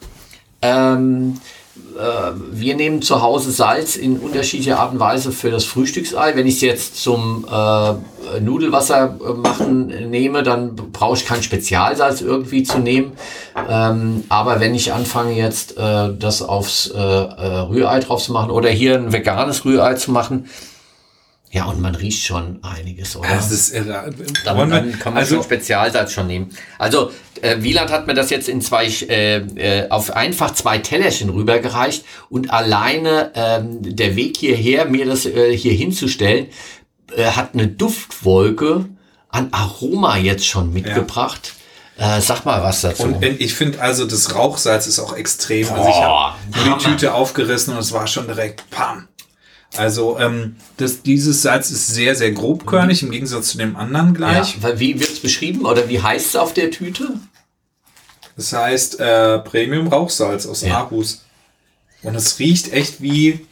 [0.61, 1.60] Ähm, äh,
[2.53, 6.35] wir nehmen zu Hause Salz in unterschiedlicher Art und Weise für das Frühstücksei.
[6.35, 12.21] Wenn ich es jetzt zum äh, Nudelwasser äh, machen nehme, dann brauche ich kein Spezialsalz
[12.21, 13.13] irgendwie zu nehmen.
[13.69, 18.51] Ähm, aber wenn ich anfange jetzt äh, das aufs äh, äh, Rührei drauf zu machen
[18.51, 20.47] oder hier ein veganes Rührei zu machen,
[21.53, 23.29] ja, und man riecht schon einiges, oder?
[23.29, 24.15] Das ist irre.
[24.45, 26.51] Dann, dann kann man also, schon Spezialsalz schon nehmen.
[26.79, 27.11] Also,
[27.43, 32.05] äh, Wieland hat mir das jetzt in zwei, äh, äh, auf einfach zwei Tellerchen rübergereicht
[32.29, 36.47] und alleine ähm, der Weg hierher, mir das äh, hier hinzustellen,
[37.17, 38.85] äh, hat eine Duftwolke
[39.29, 41.55] an Aroma jetzt schon mitgebracht.
[41.99, 42.19] Ja.
[42.19, 43.03] Äh, sag mal was dazu.
[43.03, 45.67] Und ich finde also, das Rauchsalz ist auch extrem.
[45.67, 45.89] Boah, also
[46.63, 49.09] ich habe die Tüte aufgerissen und es war schon direkt pam.
[49.77, 54.57] Also ähm, das, dieses Salz ist sehr, sehr grobkörnig im Gegensatz zu dem anderen gleich.
[54.61, 57.21] Ja, wie wird es beschrieben oder wie heißt es auf der Tüte?
[58.37, 60.79] Das heißt äh, Premium Rauchsalz aus ja.
[60.79, 61.25] Aarhus.
[62.03, 63.47] Und es riecht echt wie,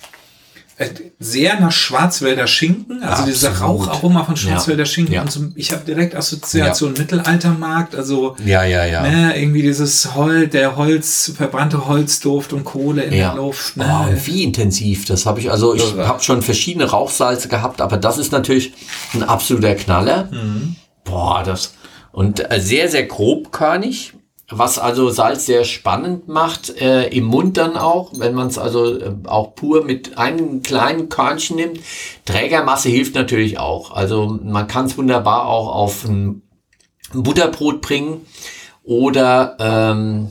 [1.18, 3.34] sehr nach Schwarzwälder Schinken, also Absolut.
[3.34, 4.86] dieser Raucharoma von Schwarzwälder ja.
[4.86, 5.14] Schinken.
[5.14, 5.22] Ja.
[5.22, 7.00] Und so, ich habe direkt Assoziation ja.
[7.00, 9.02] Mittelaltermarkt, also ja, ja, ja.
[9.02, 13.76] Ne, irgendwie dieses Holz, der Holz, verbrannte Holzduft und Kohle in der Luft.
[13.76, 13.86] Ne?
[13.88, 18.18] Oh, wie intensiv, das habe ich, also ich habe schon verschiedene Rauchsalze gehabt, aber das
[18.18, 18.72] ist natürlich
[19.14, 20.28] ein absoluter Knaller.
[20.30, 20.76] Mhm.
[21.04, 21.72] Boah, das
[22.12, 24.14] und äh, sehr, sehr grobkörnig,
[24.50, 28.98] was also Salz sehr spannend macht, äh, im Mund dann auch, wenn man es also
[28.98, 31.80] äh, auch pur mit einem kleinen Körnchen nimmt.
[32.24, 33.90] Trägermasse hilft natürlich auch.
[33.92, 36.42] Also man kann es wunderbar auch auf ein
[37.12, 38.26] Butterbrot bringen
[38.84, 40.30] oder ähm,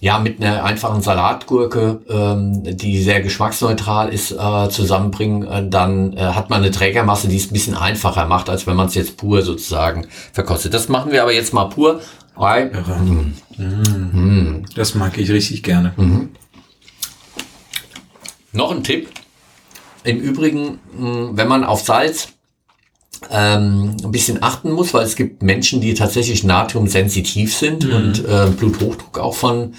[0.00, 6.20] ja mit einer einfachen Salatgurke, ähm, die sehr geschmacksneutral ist, äh, zusammenbringen, äh, dann äh,
[6.20, 9.16] hat man eine Trägermasse, die es ein bisschen einfacher macht, als wenn man es jetzt
[9.16, 10.74] pur sozusagen verkostet.
[10.74, 12.00] Das machen wir aber jetzt mal pur.
[12.38, 12.64] Ei.
[12.66, 13.34] Mm.
[13.58, 14.64] Mm.
[14.74, 15.94] Das mag ich richtig gerne.
[15.96, 16.30] Mhm.
[18.52, 19.08] Noch ein Tipp.
[20.04, 22.28] Im Übrigen, mm, wenn man auf Salz
[23.30, 27.94] ähm, ein bisschen achten muss, weil es gibt Menschen, die tatsächlich natriumsensitiv sind mhm.
[27.94, 29.74] und äh, Bluthochdruck auch von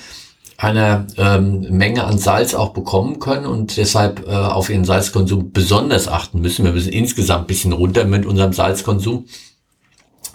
[0.58, 6.08] einer ähm, Menge an Salz auch bekommen können und deshalb äh, auf ihren Salzkonsum besonders
[6.08, 6.66] achten müssen.
[6.66, 9.26] Wir müssen insgesamt ein bisschen runter mit unserem Salzkonsum.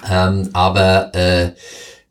[0.08, 1.52] Ähm, aber äh,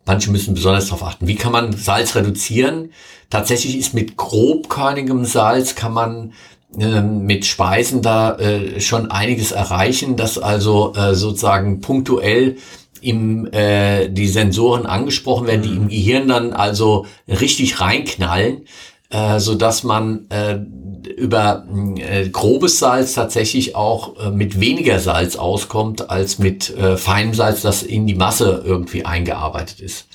[0.05, 1.27] Manche müssen besonders darauf achten.
[1.27, 2.91] Wie kann man Salz reduzieren?
[3.29, 6.33] Tatsächlich ist mit grobkörnigem Salz kann man
[6.77, 12.57] äh, mit Speisen da äh, schon einiges erreichen, dass also äh, sozusagen punktuell
[13.01, 18.65] im, äh, die Sensoren angesprochen werden, die im Gehirn dann also richtig reinknallen,
[19.09, 20.59] äh, so dass man äh,
[21.07, 21.65] über
[21.97, 27.61] äh, grobes Salz tatsächlich auch äh, mit weniger Salz auskommt als mit äh, feinem Salz,
[27.61, 30.07] das in die Masse irgendwie eingearbeitet ist.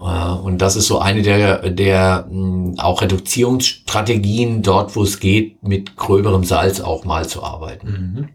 [0.00, 2.28] Äh, und das ist so eine der, der
[2.78, 7.88] auch Reduzierungsstrategien dort, wo es geht, mit gröberem Salz auch mal zu arbeiten.
[7.88, 8.28] Mhm.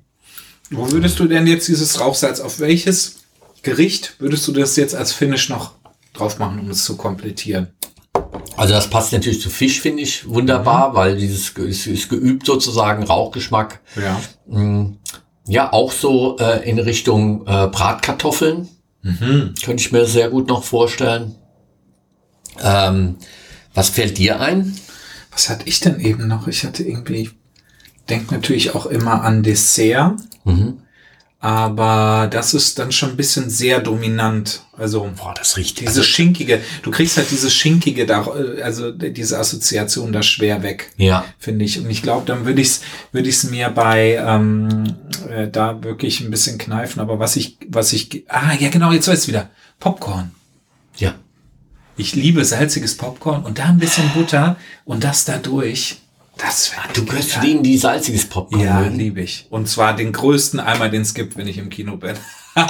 [0.78, 3.24] Wo würdest du denn jetzt dieses Rauchsalz auf welches
[3.62, 5.72] Gericht würdest du das jetzt als Finish noch
[6.14, 7.70] drauf machen, um es zu komplettieren?
[8.56, 10.96] Also das passt natürlich zu Fisch, finde ich wunderbar, mhm.
[10.96, 13.80] weil dieses ist, ist geübt sozusagen Rauchgeschmack.
[13.96, 14.22] Ja.
[14.48, 14.98] Mm,
[15.48, 18.70] ja, auch so äh, in Richtung äh, Bratkartoffeln.
[19.02, 19.54] Mhm.
[19.64, 21.36] Könnte ich mir sehr gut noch vorstellen.
[22.62, 23.18] Ähm,
[23.74, 24.78] was fällt dir ein?
[25.32, 26.48] Was hatte ich denn eben noch?
[26.48, 27.32] Ich hatte irgendwie,
[28.10, 30.14] denke natürlich auch immer an Dessert.
[30.46, 30.80] Mhm.
[31.44, 34.62] Aber das ist dann schon ein bisschen sehr dominant.
[34.78, 36.62] Also, boah, das riecht diese also, schinkige.
[36.84, 38.26] Du kriegst halt diese schinkige da,
[38.64, 40.94] also diese Assoziation da schwer weg.
[40.96, 41.78] Ja, finde ich.
[41.78, 44.96] Und ich glaube, dann würde ich es, würde ich es mir bei ähm,
[45.30, 47.02] äh, da wirklich ein bisschen kneifen.
[47.02, 49.50] Aber was ich, was ich, ah ja genau, jetzt weiß ich wieder
[49.82, 50.32] Popcorn.
[50.96, 51.14] Ja.
[51.98, 55.98] Ich liebe salziges Popcorn und da ein bisschen Butter und das dadurch.
[56.38, 59.46] Das du gehörst zu denen, die salziges Popcorn Ja, liebe ich.
[59.50, 62.16] Und zwar den größten Eimer, den es gibt, wenn ich im Kino bin.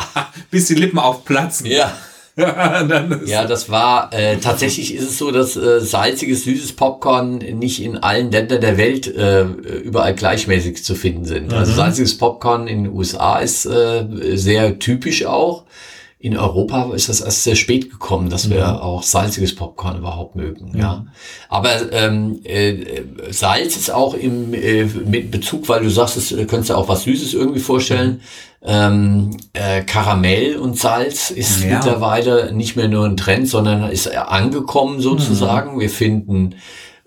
[0.51, 1.65] Bis die Lippen aufplatzen.
[1.67, 1.95] Ja.
[2.35, 7.97] ja, das war äh, tatsächlich ist es so, dass äh, salziges, süßes Popcorn nicht in
[7.97, 11.53] allen Ländern der Welt äh, überall gleichmäßig zu finden sind.
[11.53, 11.59] Also mhm.
[11.59, 15.65] Also salziges Popcorn in den USA ist äh, sehr typisch auch
[16.23, 18.77] in Europa ist das erst sehr spät gekommen, dass wir mhm.
[18.77, 20.71] auch salziges Popcorn überhaupt mögen.
[20.71, 20.79] Mhm.
[20.79, 21.05] Ja,
[21.49, 26.45] aber ähm, äh, Salz ist auch im äh, mit Bezug, weil du sagst, es äh,
[26.45, 28.21] könntest du auch was Süßes irgendwie vorstellen.
[28.63, 31.75] Ähm, äh, Karamell und Salz ist ja.
[31.75, 35.75] mittlerweile nicht mehr nur ein Trend, sondern ist angekommen sozusagen.
[35.75, 35.79] Mhm.
[35.81, 36.55] Wir finden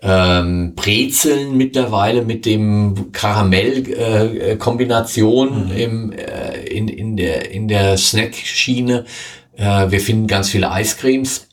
[0.09, 6.13] ähm, Brezeln mittlerweile mit dem Karamell-Kombination äh, mhm.
[6.13, 9.05] äh, in, in der, in der Snack-Schiene.
[9.57, 11.49] Äh, wir finden ganz viele Eiscremes,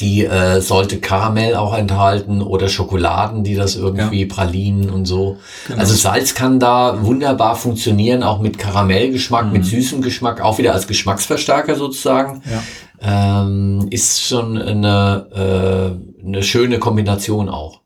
[0.00, 4.34] die äh, sollte Karamell auch enthalten oder Schokoladen, die das irgendwie, ja.
[4.34, 5.36] Pralinen und so.
[5.68, 5.78] Genau.
[5.78, 9.52] Also Salz kann da wunderbar funktionieren, auch mit Karamellgeschmack, mhm.
[9.52, 12.42] mit süßem Geschmack, auch wieder als Geschmacksverstärker sozusagen.
[12.50, 12.60] Ja.
[13.02, 15.92] Ähm, ist schon eine, äh,
[16.24, 17.80] eine schöne Kombination auch.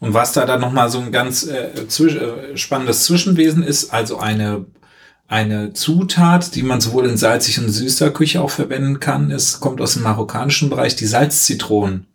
[0.00, 4.18] Und was da dann nochmal so ein ganz äh, zwisch äh, spannendes Zwischenwesen ist, also
[4.18, 4.66] eine
[5.26, 9.80] eine Zutat, die man sowohl in salzig und süßer Küche auch verwenden kann, ist, kommt
[9.80, 12.06] aus dem marokkanischen Bereich, die Salzzitronen.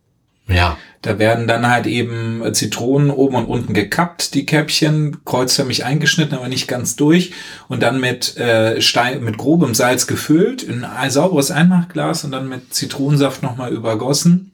[0.47, 0.77] Ja.
[1.01, 6.49] Da werden dann halt eben Zitronen oben und unten gekappt, die Käppchen, kreuzförmig eingeschnitten, aber
[6.49, 7.31] nicht ganz durch
[7.67, 12.49] und dann mit äh, Stein, mit grobem Salz gefüllt in ein sauberes Einmachglas und dann
[12.49, 14.51] mit Zitronensaft nochmal übergossen.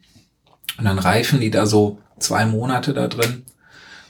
[0.77, 3.43] Und dann reifen die da so zwei Monate da drin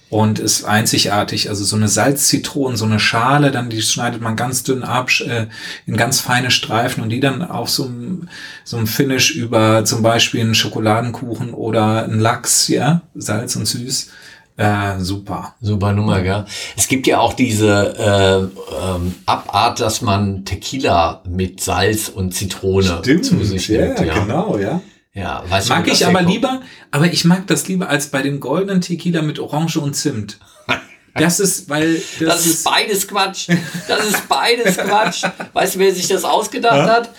[0.10, 1.50] und ist einzigartig.
[1.50, 5.48] Also so eine Salzzitronen, so eine Schale, dann die schneidet man ganz dünn ab äh,
[5.86, 8.30] in ganz feine Streifen und die dann auf so einem,
[8.64, 14.10] so einem Finish über zum Beispiel einen Schokoladenkuchen oder einen Lachs, ja, Salz und süß.
[14.58, 15.56] Äh, super.
[15.60, 16.46] Super Nummer, gell?
[16.78, 23.00] Es gibt ja auch diese äh, ähm, Abart, dass man Tequila mit Salz und Zitrone
[23.00, 24.00] Stimmt, zu sich nimmt.
[24.00, 24.82] Ja, ja, genau, ja.
[25.16, 28.82] Ja, weißt mag ich aber lieber, aber ich mag das lieber als bei dem goldenen
[28.82, 30.40] Tequila mit Orange und Zimt.
[31.14, 33.48] Das ist, weil das, das ist, ist beides Quatsch.
[33.88, 35.24] Das ist beides Quatsch.
[35.54, 36.94] Weißt du, wer sich das ausgedacht ja?
[36.96, 37.10] hat?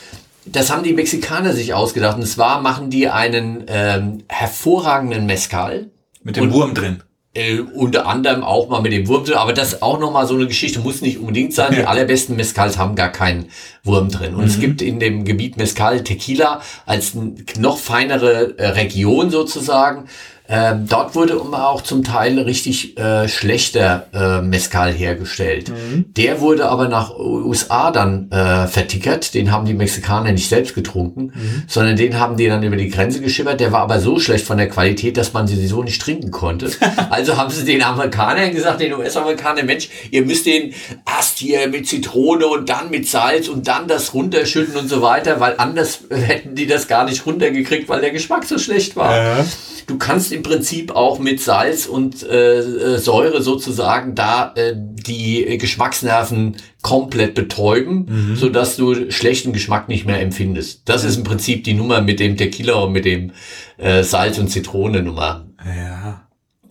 [0.45, 2.19] Das haben die Mexikaner sich ausgedacht.
[2.19, 5.91] Und zwar machen die einen ähm, hervorragenden Mezcal.
[6.23, 7.03] Mit dem Wurm drin.
[7.37, 10.35] Äh, unter anderem auch mal mit dem Wurm drin, aber das ist auch nochmal so
[10.35, 11.75] eine Geschichte, muss nicht unbedingt sein.
[11.75, 13.51] Die allerbesten Mezcals haben gar keinen
[13.85, 14.35] Wurm drin.
[14.35, 14.49] Und mhm.
[14.49, 17.13] es gibt in dem Gebiet Mezcal Tequila als
[17.59, 20.05] noch feinere äh, Region sozusagen
[20.49, 25.71] ähm, dort wurde auch zum Teil richtig äh, schlechter äh, Mescal hergestellt.
[25.71, 26.07] Mhm.
[26.17, 29.35] Der wurde aber nach USA dann äh, vertickert.
[29.35, 31.63] Den haben die Mexikaner nicht selbst getrunken, mhm.
[31.67, 33.59] sondern den haben die dann über die Grenze geschippert.
[33.59, 36.71] Der war aber so schlecht von der Qualität, dass man sie so nicht trinken konnte.
[37.11, 40.73] also haben sie den Amerikanern gesagt, den US-Amerikanern, Mensch, ihr müsst den
[41.07, 45.41] erst hier mit Zitrone und dann mit Salz und dann das runterschütten und so weiter,
[45.41, 49.17] weil anders hätten die das gar nicht runtergekriegt, weil der Geschmack so schlecht war.
[49.17, 49.47] Ja.
[49.87, 55.59] Du kannst im Prinzip auch mit Salz und äh, äh, Säure sozusagen da äh, die
[55.59, 58.37] Geschmacksnerven komplett betäuben, mhm.
[58.37, 60.83] so dass du schlechten Geschmack nicht mehr empfindest.
[60.85, 63.33] Das ist im Prinzip die Nummer mit dem Tequila und mit dem
[63.79, 65.23] äh, Salz und Zitrone Nummer.
[65.25, 65.46] Ja.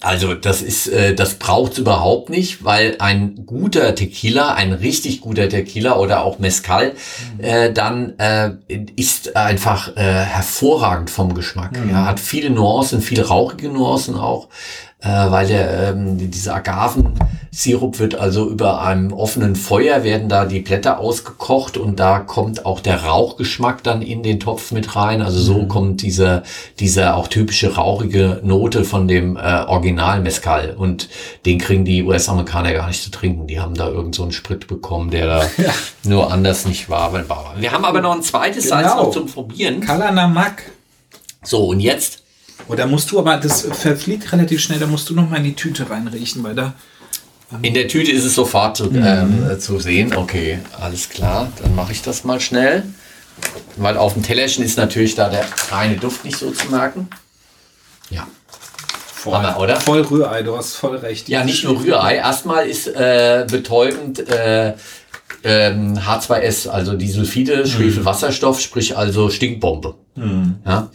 [0.06, 5.50] Also das ist, äh, das braucht's überhaupt nicht, weil ein guter Tequila, ein richtig guter
[5.50, 6.94] Tequila oder auch Mezcal,
[7.38, 7.44] mhm.
[7.44, 8.52] äh, dann äh,
[8.96, 11.72] ist einfach äh, hervorragend vom Geschmack.
[11.84, 11.90] Mhm.
[11.90, 14.48] Ja, hat viele Nuancen, viele rauchige Nuancen auch
[15.02, 20.62] äh, weil der, ähm, dieser Agavensirup wird also über einem offenen Feuer werden da die
[20.62, 25.22] Blätter ausgekocht und da kommt auch der Rauchgeschmack dann in den Topf mit rein.
[25.22, 25.68] Also so mhm.
[25.68, 26.44] kommt dieser,
[26.80, 31.10] dieser auch typische rauchige Note von dem äh, Original Mescal und
[31.46, 33.48] den kriegen die US-Amerikaner gar nicht zu trinken.
[33.48, 35.74] Die haben da irgend so einen Sprit bekommen, der da ja.
[36.04, 37.14] nur anders nicht war.
[37.60, 38.76] Wir haben aber noch ein zweites genau.
[38.82, 39.82] Salz noch zum Probieren.
[39.82, 40.64] Kalanamak.
[41.44, 42.25] So, und jetzt
[42.68, 45.56] oder musst du aber, das verfliegt relativ schnell, da musst du noch mal in die
[45.56, 46.74] Tüte reinriechen, weil da.
[47.52, 49.04] Ähm in der Tüte ist es sofort zu, mhm.
[49.06, 50.16] ähm, zu sehen.
[50.16, 51.52] Okay, alles klar.
[51.62, 52.84] Dann mache ich das mal schnell.
[53.76, 57.10] Weil auf dem Tellerchen ist natürlich da der reine Duft nicht so zu merken.
[58.10, 58.28] Ja.
[59.14, 59.80] Voll, Aber, oder?
[59.80, 61.28] voll Rührei, du hast voll recht.
[61.30, 62.16] Ja, nicht nur Rührei.
[62.16, 64.76] Erstmal ist äh, betäubend äh,
[65.44, 67.66] ähm, H2S, also die Sulfide, mhm.
[67.66, 69.96] Schwefelwasserstoff, sprich also Stinkbombe.
[70.16, 70.58] Mhm.
[70.66, 70.90] Ja.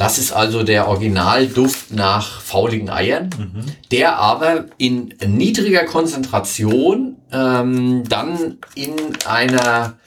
[0.00, 3.64] Das ist also der Originalduft nach fauligen Eiern, mhm.
[3.90, 8.94] der aber in niedriger Konzentration ähm, dann in
[9.26, 9.98] einer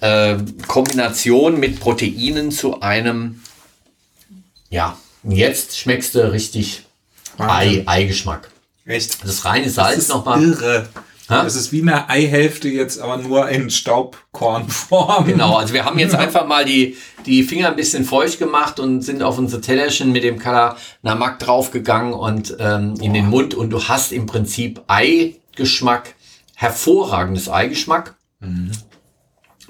[0.00, 0.36] äh,
[0.68, 3.42] Kombination mit Proteinen zu einem,
[4.70, 6.84] ja, jetzt schmeckst du richtig
[7.36, 8.50] Ei, Eigeschmack.
[8.86, 9.22] Echt?
[9.22, 10.42] Das reine Salz nochmal.
[10.42, 10.88] Irre.
[11.28, 15.24] Das ist wie eine Eihälfte jetzt, aber nur in Staubkornform.
[15.24, 19.00] Genau, also wir haben jetzt einfach mal die, die Finger ein bisschen feucht gemacht und
[19.00, 23.70] sind auf unsere Tellerchen mit dem Color Namak draufgegangen und ähm, in den Mund und
[23.70, 26.14] du hast im Prinzip Eigeschmack,
[26.56, 28.72] hervorragendes Eigeschmack mhm.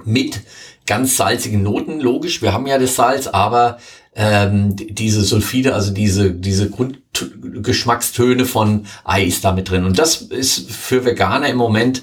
[0.05, 0.41] mit
[0.87, 2.43] ganz salzigen Noten, logisch.
[2.43, 3.79] Wir haben ja das Salz, aber
[4.17, 6.69] ähm, diese Sulfide, also diese, diese
[7.15, 9.85] Grundgeschmackstöne von Ei ist da mit drin.
[9.85, 12.03] Und das ist für Veganer im Moment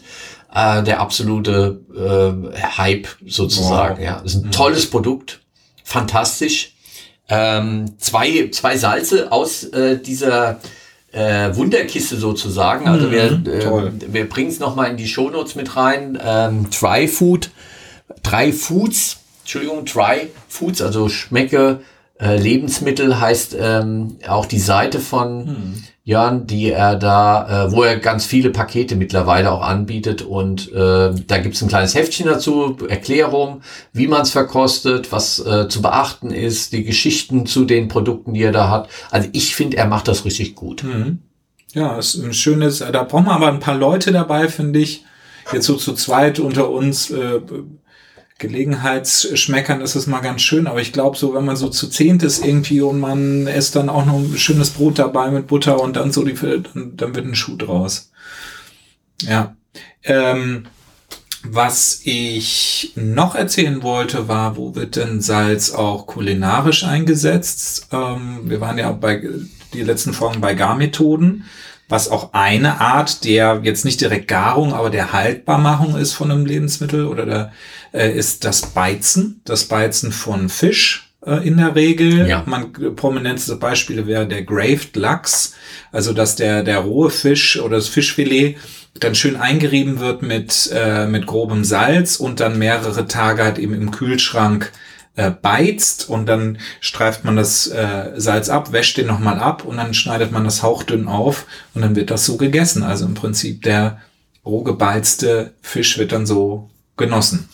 [0.54, 3.98] äh, der absolute äh, Hype sozusagen.
[3.98, 4.04] Wow.
[4.04, 4.52] Ja, ist ein mhm.
[4.52, 5.42] tolles Produkt,
[5.84, 6.76] fantastisch.
[7.30, 10.60] Ähm, zwei, zwei Salze aus äh, dieser
[11.14, 12.88] äh, Wunderkiste sozusagen.
[12.88, 16.20] Also mhm, wir, äh, wir bringen es nochmal in die Shownotes mit rein.
[16.22, 17.52] Ähm, Dry Food,
[18.24, 21.82] drei Foods Entschuldigung, Dry Foods, also Schmecke,
[22.22, 25.84] äh, Lebensmittel heißt ähm, auch die Seite von hm.
[26.04, 31.14] Jörn, die er da, äh, wo er ganz viele Pakete mittlerweile auch anbietet und äh,
[31.28, 33.62] da gibt's ein kleines Heftchen dazu, Erklärung,
[33.94, 38.44] wie man es verkostet, was äh, zu beachten ist, die Geschichten zu den Produkten, die
[38.44, 38.90] er da hat.
[39.10, 40.84] Also ich finde, er macht das richtig gut.
[40.84, 41.20] Hm.
[41.74, 45.06] Ja, ist ein schönes, da brauchen wir aber ein paar Leute dabei, finde ich.
[45.54, 47.42] Jetzt so zu zweit unter uns, äh,
[48.42, 52.24] Gelegenheitsschmeckern ist es mal ganz schön, aber ich glaube, so wenn man so zu zehnt
[52.24, 55.96] ist irgendwie und man isst dann auch noch ein schönes Brot dabei mit Butter und
[55.96, 58.12] dann so die, dann, dann wird ein Schuh draus.
[59.22, 59.56] Ja.
[60.04, 60.66] Ähm,
[61.44, 67.90] was ich noch erzählen wollte, war, wo wird denn Salz auch kulinarisch eingesetzt?
[67.92, 69.22] Ähm, wir waren ja bei
[69.74, 71.46] die letzten Folgen bei Garmethoden
[71.92, 76.46] was auch eine Art der jetzt nicht direkt Garung, aber der Haltbarmachung ist von einem
[76.46, 77.52] Lebensmittel oder der,
[77.94, 82.28] äh, ist das Beizen, das Beizen von Fisch äh, in der Regel.
[82.28, 82.44] Ja.
[82.46, 85.54] Man prominenteste Beispiele wäre der Graved Lachs,
[85.92, 88.58] also dass der der rohe Fisch oder das Fischfilet
[89.00, 93.74] dann schön eingerieben wird mit äh, mit grobem Salz und dann mehrere Tage halt eben
[93.74, 94.72] im Kühlschrank
[95.16, 99.78] äh, beizt und dann streift man das äh, Salz ab, wäscht den nochmal ab und
[99.78, 102.84] dann schneidet man das hauchdünn auf und dann wird das so gegessen.
[102.84, 104.00] Also im Prinzip der
[104.46, 107.50] roh gebeizte Fisch wird dann so genossen.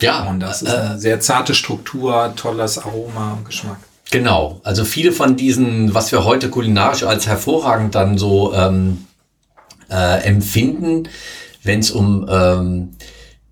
[0.00, 0.24] Ja.
[0.24, 3.78] Und das ist äh, eine sehr zarte Struktur, tolles Aroma und Geschmack.
[4.10, 4.60] Genau.
[4.64, 9.06] Also viele von diesen, was wir heute kulinarisch als hervorragend dann so ähm,
[9.88, 11.08] äh, empfinden,
[11.62, 12.96] wenn es um ähm,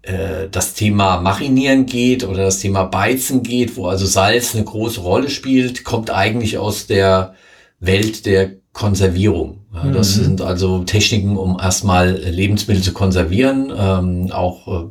[0.09, 5.01] äh, das Thema Marinieren geht oder das Thema Beizen geht, wo also Salz eine große
[5.01, 7.35] Rolle spielt, kommt eigentlich aus der
[7.79, 9.59] Welt der Konservierung.
[9.75, 10.23] Ja, das mhm.
[10.23, 14.91] sind also Techniken, um erstmal Lebensmittel zu konservieren, ähm, auch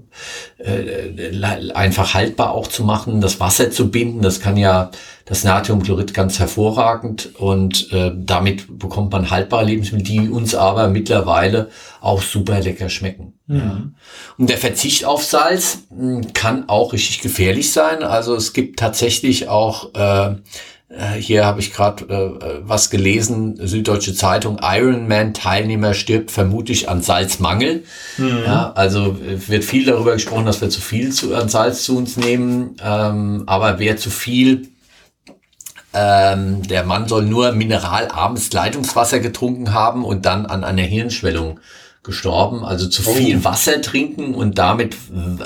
[0.59, 4.21] äh, äh, einfach haltbar auch zu machen, das Wasser zu binden.
[4.21, 4.91] Das kann ja
[5.25, 11.69] das Natriumchlorid ganz hervorragend und äh, damit bekommt man haltbare Lebensmittel, die uns aber mittlerweile
[11.99, 13.33] auch super lecker schmecken.
[13.47, 13.57] Mhm.
[13.57, 13.81] Ja.
[14.37, 18.03] Und der Verzicht auf Salz hm, kann auch richtig gefährlich sein.
[18.03, 20.35] Also es gibt tatsächlich auch äh,
[21.19, 27.83] hier habe ich gerade äh, was gelesen, Süddeutsche Zeitung, Ironman-Teilnehmer stirbt vermutlich an Salzmangel.
[28.17, 28.43] Mhm.
[28.45, 31.97] Ja, also äh, wird viel darüber gesprochen, dass wir zu viel zu, an Salz zu
[31.97, 34.69] uns nehmen, ähm, aber wer zu viel
[35.93, 41.59] ähm, der Mann soll nur mineralarmes Leitungswasser getrunken haben und dann an einer Hirnschwellung
[42.07, 42.65] gestorben.
[42.65, 43.43] Also zu viel oh.
[43.43, 44.95] Wasser trinken und damit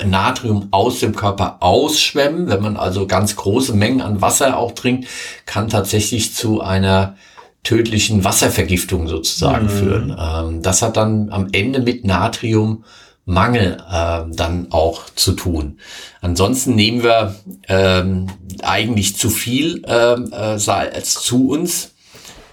[0.06, 2.48] Natrium aus dem Körper ausschwemmen.
[2.48, 5.06] Wenn man also ganz große Mengen an Wasser auch trinkt,
[5.44, 7.16] kann tatsächlich zu einer
[7.64, 9.70] tödlichen Wasservergiftung sozusagen mhm.
[9.70, 10.16] führen.
[10.18, 15.78] Ähm, das hat dann am Ende mit Natriummangel äh, dann auch zu tun.
[16.20, 17.36] Ansonsten nehmen wir
[17.68, 18.28] ähm,
[18.62, 21.92] eigentlich zu viel ähm, äh, Salz zu uns.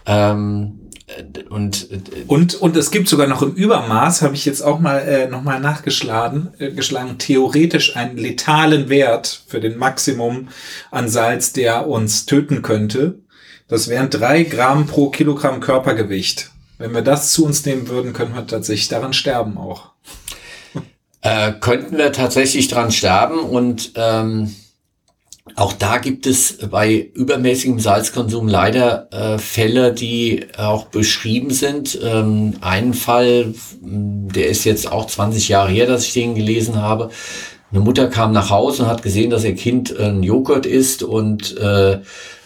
[0.06, 0.79] Ähm,
[1.50, 1.88] und,
[2.28, 5.60] und, und es gibt sogar noch im Übermaß, habe ich jetzt auch mal äh, nochmal
[5.60, 10.50] nachgeschlagen, äh, geschlagen, theoretisch einen letalen Wert für den Maximum
[10.92, 13.20] an Salz, der uns töten könnte.
[13.68, 16.52] Das wären drei Gramm pro Kilogramm Körpergewicht.
[16.78, 19.92] Wenn wir das zu uns nehmen würden, können wir tatsächlich daran sterben auch.
[21.22, 24.56] Äh, könnten wir tatsächlich daran sterben und ähm,
[25.56, 32.00] auch da gibt es bei übermäßigem Salzkonsum leider äh, Fälle, die auch beschrieben sind.
[32.04, 37.10] Ähm, einen Fall, der ist jetzt auch 20 Jahre her, dass ich den gelesen habe.
[37.72, 41.56] Eine Mutter kam nach Hause und hat gesehen, dass ihr Kind einen Joghurt isst und
[41.58, 42.00] äh,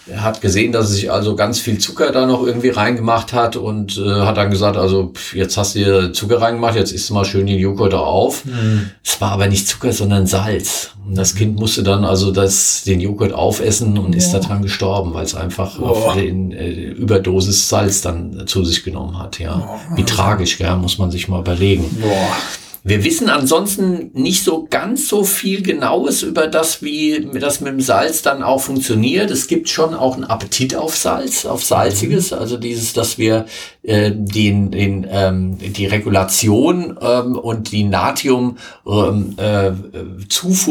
[0.07, 3.55] er hat gesehen, dass er sich also ganz viel Zucker da noch irgendwie reingemacht hat
[3.55, 7.09] und äh, hat dann gesagt, also pff, jetzt hast du dir Zucker reingemacht, jetzt isst
[7.09, 8.43] du mal schön den Joghurt da auf.
[8.45, 8.89] Mhm.
[9.03, 10.91] Es war aber nicht Zucker, sondern Salz.
[11.07, 14.17] Und das Kind musste dann also das, den Joghurt aufessen und ja.
[14.17, 16.11] ist daran gestorben, weil es einfach oh.
[16.17, 19.39] in äh, Überdosis Salz dann zu sich genommen hat.
[19.39, 19.95] Ja, oh.
[19.97, 21.85] wie tragisch, ja, muss man sich mal überlegen.
[22.01, 22.37] Boah.
[22.85, 27.79] Wir wissen ansonsten nicht so ganz so viel Genaues über das, wie das mit dem
[27.79, 29.31] Salz dann auch funktioniert.
[29.31, 32.39] Es gibt schon auch einen Appetit auf Salz, auf Salziges, mhm.
[32.39, 33.45] also dieses, dass wir
[33.83, 39.71] äh, den, den, ähm, die Regulation ähm, und die Natrium ähm, äh,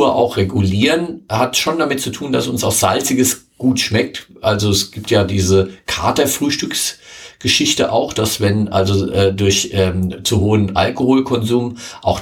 [0.03, 4.27] auch regulieren, hat schon damit zu tun, dass uns auch Salziges gut schmeckt.
[4.43, 6.99] Also es gibt ja diese Katerfrühstücks
[7.43, 12.21] Geschichte auch, dass wenn also äh, durch ähm, zu hohen Alkoholkonsum auch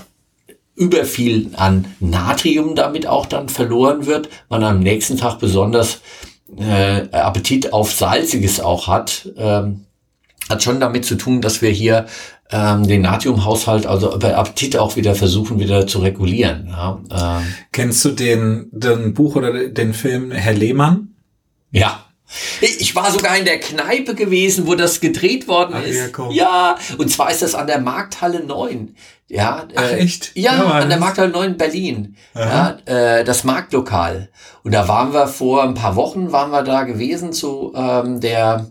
[0.74, 6.00] über viel an Natrium damit auch dann verloren wird, man am nächsten Tag besonders
[6.56, 9.84] äh, Appetit auf Salziges auch hat, ähm,
[10.48, 12.06] hat schon damit zu tun, dass wir hier
[12.50, 16.68] ähm, den Natriumhaushalt, also bei Appetit auch wieder versuchen, wieder zu regulieren.
[16.68, 17.54] Ja, ähm.
[17.72, 21.14] Kennst du den, den Buch oder den Film Herr Lehmann?
[21.70, 22.06] Ja.
[22.61, 26.12] Ich war sogar in der Kneipe gewesen, wo das gedreht worden Ach, ist.
[26.16, 28.95] Ja, ja, und zwar ist das an der Markthalle 9.
[29.28, 30.33] Ja, Ach, äh, echt?
[30.35, 32.16] Ja, ja an der Markthalle 9 in Berlin.
[32.35, 34.28] Ja, äh, das Marktlokal.
[34.62, 38.66] Und da waren wir vor ein paar Wochen, waren wir da gewesen zu ähm, der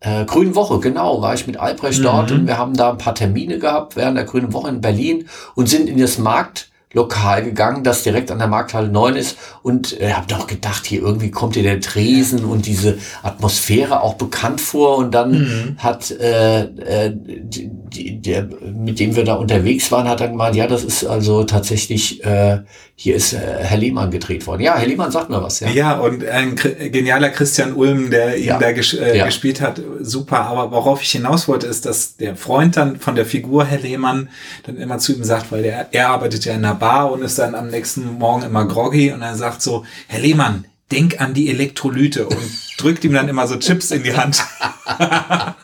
[0.00, 2.04] äh, Grünen Woche, genau, war ich mit Albrecht mhm.
[2.04, 5.28] dort und wir haben da ein paar Termine gehabt während der Grünen Woche in Berlin
[5.54, 10.00] und sind in das Markt Lokal gegangen, das direkt an der Markthalle 9 ist und
[10.00, 14.60] äh, habe doch gedacht, hier irgendwie kommt dir der Tresen und diese Atmosphäre auch bekannt
[14.60, 15.76] vor und dann mhm.
[15.78, 20.54] hat äh, äh, die, die, der, mit dem wir da unterwegs waren, hat dann gemeint,
[20.54, 22.60] ja, das ist also tatsächlich, äh,
[22.94, 24.62] hier ist äh, Herr Lehmann gedreht worden.
[24.62, 25.68] Ja, Herr Lehmann sagt mir was, ja.
[25.68, 28.58] Ja, und ein genialer Christian Ulm, der ihn ja.
[28.58, 29.26] da ges äh, ja.
[29.26, 30.40] gespielt hat, super.
[30.46, 34.28] Aber worauf ich hinaus wollte, ist, dass der Freund dann von der Figur Herr Lehmann
[34.64, 37.22] dann immer zu ihm sagt, weil der, er arbeitet ja in einer Bar Bar und
[37.22, 41.34] ist dann am nächsten Morgen immer groggy und er sagt so, Herr Lehmann, denk an
[41.34, 44.44] die Elektrolyte und drückt ihm dann immer so Chips in die Hand.
[44.88, 45.56] ja,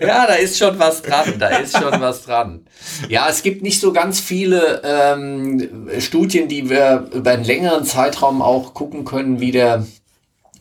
[0.00, 2.66] da ist schon was dran, da ist schon was dran.
[3.08, 8.40] Ja, es gibt nicht so ganz viele ähm, Studien, die wir über einen längeren Zeitraum
[8.40, 9.86] auch gucken können, wie der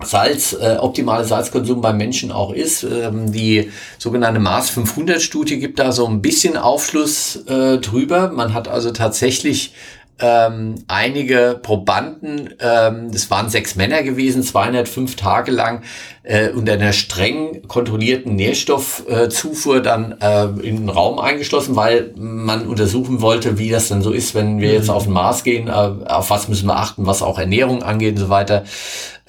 [0.04, 2.84] Salz, äh, optimale Salzkonsum beim Menschen auch ist.
[2.84, 8.32] Ähm, die sogenannte Mars 500 Studie gibt da so ein bisschen Aufschluss äh, drüber.
[8.32, 9.74] Man hat also tatsächlich
[10.18, 15.82] ähm, einige Probanden, ähm, das waren sechs Männer gewesen, 205 Tage lang
[16.24, 22.66] äh, unter einer streng kontrollierten Nährstoffzufuhr äh, dann äh, in den Raum eingeschlossen, weil man
[22.66, 24.94] untersuchen wollte, wie das dann so ist, wenn wir jetzt mhm.
[24.94, 28.22] auf den Mars gehen, äh, auf was müssen wir achten, was auch Ernährung angeht und
[28.22, 28.64] so weiter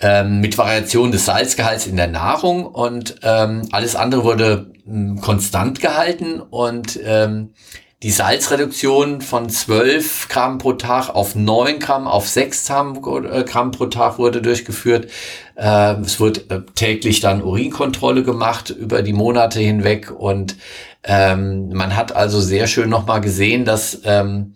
[0.01, 5.81] ähm, mit Variation des Salzgehalts in der Nahrung und ähm, alles andere wurde ähm, konstant
[5.81, 7.55] gehalten und ähm,
[8.03, 13.87] die Salzreduktion von 12 Gramm pro Tag auf 9 Gramm, auf 6 äh, Gramm pro
[13.87, 15.11] Tag wurde durchgeführt.
[15.55, 20.57] Äh, es wird äh, täglich dann Urinkontrolle gemacht über die Monate hinweg und
[21.05, 24.55] ähm, man hat also sehr schön nochmal gesehen, dass ähm,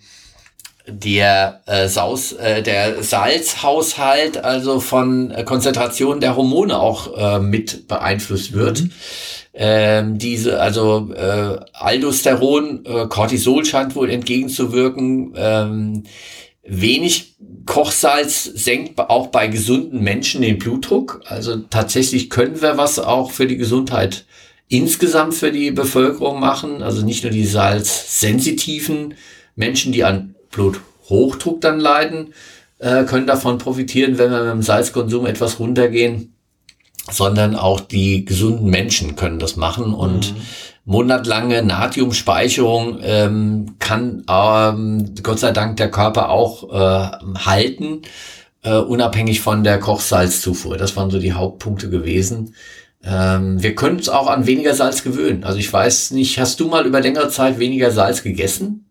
[0.93, 7.89] der äh, Saus, äh, der Salzhaushalt also von äh, Konzentration der Hormone auch äh, mit
[7.89, 8.83] beeinflusst wird.
[8.83, 8.91] Mhm.
[9.53, 15.35] Ähm, diese, also äh, Aldosteron, äh, Cortisol scheint wohl entgegenzuwirken.
[15.37, 16.03] Ähm,
[16.63, 17.35] wenig
[17.67, 21.23] Kochsalz senkt auch bei gesunden Menschen den Blutdruck.
[21.27, 24.25] Also tatsächlich können wir was auch für die Gesundheit
[24.69, 26.83] insgesamt für die Bevölkerung machen.
[26.83, 29.15] Also nicht nur die salzsensitiven
[29.57, 32.35] Menschen, die an Bluthochdruck dann leiden,
[32.79, 36.35] äh, können davon profitieren, wenn wir mit dem Salzkonsum etwas runtergehen,
[37.11, 40.41] sondern auch die gesunden Menschen können das machen und mhm.
[40.85, 48.03] monatlange Natriumspeicherung ähm, kann ähm, Gott sei Dank der Körper auch äh, halten,
[48.63, 50.77] äh, unabhängig von der Kochsalzzufuhr.
[50.77, 52.55] Das waren so die Hauptpunkte gewesen.
[53.03, 55.45] Ähm, wir können uns auch an weniger Salz gewöhnen.
[55.45, 58.90] Also ich weiß nicht, hast du mal über längere Zeit weniger Salz gegessen?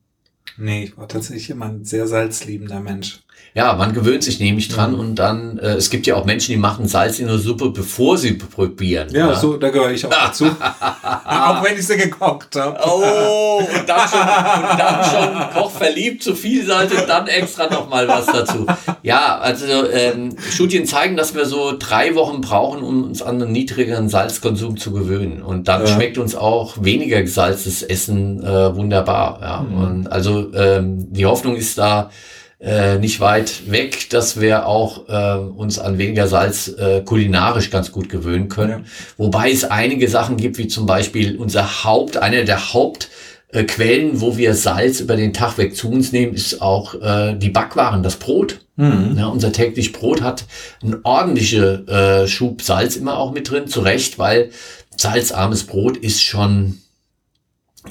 [0.62, 3.22] Nee, ich war tatsächlich immer ein sehr salzliebender Mensch.
[3.56, 5.00] Ja, man gewöhnt sich nämlich dran mhm.
[5.00, 8.18] und dann, äh, es gibt ja auch Menschen, die machen Salz in der Suppe, bevor
[8.18, 9.08] sie probieren.
[9.12, 9.36] Ja, ja.
[9.36, 10.46] so, da gehöre ich auch dazu.
[11.26, 12.80] auch wenn ich sie gekocht habe.
[12.86, 17.68] Oh, und dann schon, und dann schon Koch verliebt, zu viel Salz und dann extra
[17.68, 18.68] nochmal was dazu.
[19.02, 23.52] Ja, also ähm, Studien zeigen, dass wir so drei Wochen brauchen, um uns an einen
[23.52, 25.42] niedrigeren Salzkonsum zu gewöhnen.
[25.42, 25.88] Und dann ja.
[25.88, 29.40] schmeckt uns auch weniger gesalztes Essen äh, wunderbar.
[29.42, 29.62] Ja.
[29.62, 29.84] Mhm.
[29.84, 32.12] Und also ähm, die Hoffnung ist da,
[32.60, 37.92] äh, nicht weit weg, dass wir auch äh, uns an weniger Salz äh, kulinarisch ganz
[37.92, 38.84] gut gewöhnen können.
[38.84, 38.92] Ja.
[39.18, 44.36] Wobei es einige Sachen gibt, wie zum Beispiel unser Haupt, eine der Hauptquellen, äh, wo
[44.36, 48.18] wir Salz über den Tag weg zu uns nehmen, ist auch äh, die Backwaren, das
[48.18, 48.60] Brot.
[48.76, 49.16] Mhm.
[49.18, 50.44] Ja, unser täglich Brot hat
[50.84, 54.50] ein ordentliche äh, Schub Salz immer auch mit drin, zu Recht, weil
[54.98, 56.80] salzarmes Brot ist schon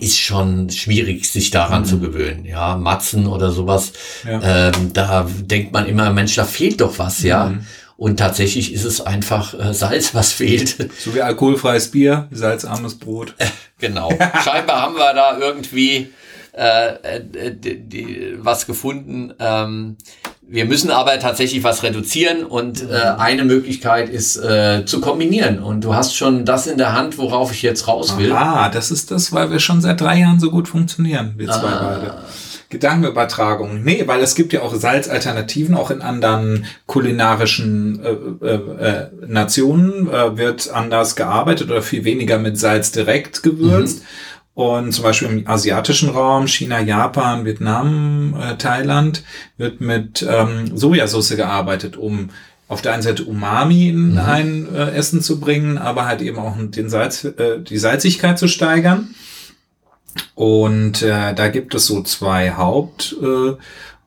[0.01, 1.87] ist schon schwierig, sich daran mhm.
[1.87, 2.45] zu gewöhnen.
[2.45, 3.93] Ja, Matzen oder sowas.
[4.25, 4.69] Ja.
[4.69, 7.47] Ähm, da denkt man immer, Mensch, da fehlt doch was, ja.
[7.47, 7.67] Mhm.
[7.97, 10.77] Und tatsächlich ist es einfach äh, Salz, was fehlt.
[10.99, 13.35] So wie alkoholfreies Bier, salzarmes Brot.
[13.79, 14.11] genau.
[14.45, 16.09] Scheinbar haben wir da irgendwie
[16.53, 19.33] äh, äh, die, die, was gefunden.
[19.39, 19.97] Ähm,
[20.51, 25.63] wir müssen aber tatsächlich was reduzieren und äh, eine Möglichkeit ist äh, zu kombinieren.
[25.63, 28.33] Und du hast schon das in der Hand, worauf ich jetzt raus will.
[28.33, 31.69] Ah, das ist das, weil wir schon seit drei Jahren so gut funktionieren, wir zwei
[31.69, 31.99] ah.
[32.01, 32.15] beide.
[32.71, 33.83] Gedankenübertragung.
[33.83, 40.09] Nee, weil es gibt ja auch Salzalternativen, auch in anderen kulinarischen äh, äh, äh, Nationen
[40.09, 44.01] äh, wird anders gearbeitet oder viel weniger mit Salz direkt gewürzt.
[44.01, 44.07] Mhm.
[44.59, 49.23] Und zum Beispiel im asiatischen Raum, China, Japan, Vietnam, äh, Thailand,
[49.57, 52.31] wird mit ähm, Sojasauce gearbeitet, um
[52.67, 54.19] auf der einen Seite Umami in mhm.
[54.19, 58.49] ein äh, Essen zu bringen, aber halt eben auch den Salz, äh, die Salzigkeit zu
[58.49, 59.15] steigern.
[60.35, 63.53] Und äh, da gibt es so zwei Haupt äh,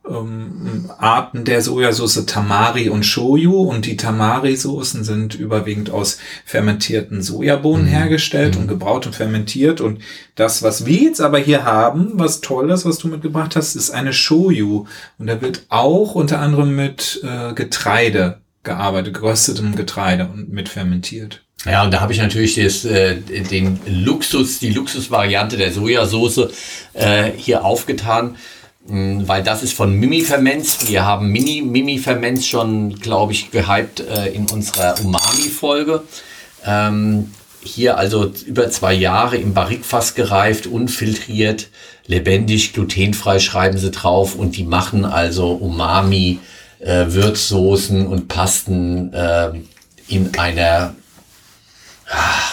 [0.10, 7.86] ähm, Arten der Sojasauce Tamari und Shoyu und die Tamari-Soßen sind überwiegend aus fermentierten Sojabohnen
[7.86, 7.90] mhm.
[7.90, 8.62] hergestellt mhm.
[8.62, 10.02] und gebraut und fermentiert und
[10.36, 13.92] das, was wir jetzt aber hier haben, was toll ist, was du mitgebracht hast, ist
[13.92, 14.86] eine Shoyu
[15.18, 21.44] und da wird auch unter anderem mit äh, Getreide gearbeitet, geröstetem Getreide und mit fermentiert.
[21.66, 26.50] Ja, und da habe ich natürlich das, äh, den Luxus, die Luxusvariante der Sojasauce
[26.94, 28.36] äh, hier aufgetan.
[28.88, 30.88] Mm, weil das ist von Mimi Ferments.
[30.88, 36.04] Wir haben Mini Mimi Ferments schon, glaube ich, gehypt äh, in unserer Umami-Folge.
[36.66, 37.32] Ähm,
[37.64, 41.70] hier also über zwei Jahre im Barrikfass gereift, unfiltriert,
[42.08, 46.40] lebendig, glutenfrei schreiben sie drauf und die machen also Umami,
[46.80, 49.52] äh, Würzsoßen und Pasten äh,
[50.08, 50.96] in einer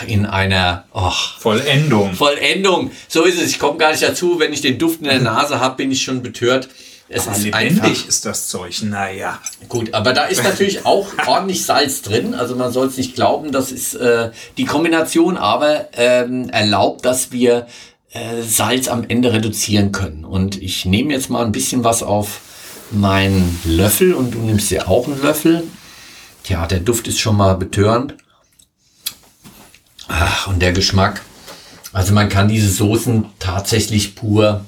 [0.07, 2.15] in einer oh, Vollendung.
[2.15, 2.91] Vollendung.
[3.09, 3.51] So ist es.
[3.51, 4.39] Ich komme gar nicht dazu.
[4.39, 6.69] Wenn ich den Duft in der Nase habe, bin ich schon betört.
[7.09, 8.83] Es aber ist lebendig einfach, ist das Zeug.
[8.83, 9.41] Naja.
[9.69, 12.35] Gut, aber da ist natürlich auch ordentlich Salz drin.
[12.35, 17.33] Also man soll es nicht glauben, das ist äh, die Kombination, aber ähm, erlaubt, dass
[17.33, 17.67] wir
[18.13, 20.25] äh, Salz am Ende reduzieren können.
[20.25, 22.41] Und ich nehme jetzt mal ein bisschen was auf
[22.91, 25.65] meinen Löffel und du nimmst ja auch einen Löffel.
[26.47, 28.15] Ja, der Duft ist schon mal betörend.
[30.09, 31.23] Ach, und der Geschmack.
[31.93, 34.65] Also man kann diese Soßen tatsächlich pur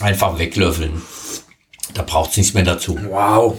[0.00, 1.02] einfach weglöffeln.
[1.94, 2.98] Da braucht es nichts mehr dazu.
[3.08, 3.58] Wow.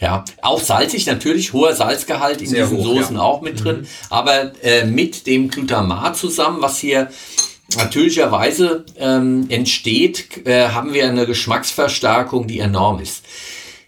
[0.00, 3.22] Ja, auch salzig natürlich, hoher Salzgehalt in Sehr diesen hoch, Soßen ja.
[3.22, 3.86] auch mit drin, mhm.
[4.10, 7.08] aber äh, mit dem Glutamat zusammen, was hier
[7.76, 13.24] natürlicherweise ähm, entsteht, äh, haben wir eine Geschmacksverstärkung, die enorm ist.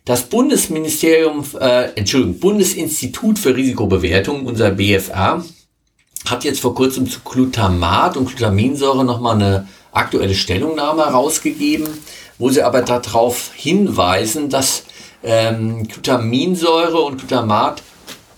[0.04, 5.44] Das Bundesministerium, äh, Entschuldigung, Bundesinstitut für Risikobewertung, unser BFR,
[6.26, 11.88] hat jetzt vor kurzem zu Glutamat und Glutaminsäure nochmal eine aktuelle Stellungnahme herausgegeben,
[12.38, 14.84] wo sie aber darauf hinweisen, dass
[15.22, 17.82] ähm, Glutaminsäure und Glutamat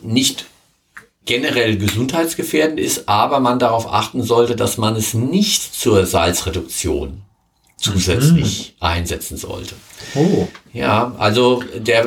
[0.01, 0.47] nicht
[1.25, 7.23] generell gesundheitsgefährdend ist, aber man darauf achten sollte, dass man es nicht zur Salzreduktion
[7.83, 8.87] zusätzlich mhm.
[8.87, 9.75] einsetzen sollte.
[10.15, 10.49] Oh.
[10.73, 12.07] Ja, also der,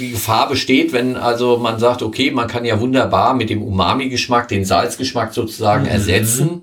[0.00, 4.48] die Gefahr besteht, wenn also man sagt, okay, man kann ja wunderbar mit dem Umami-Geschmack
[4.48, 5.90] den Salzgeschmack sozusagen mhm.
[5.90, 6.62] ersetzen,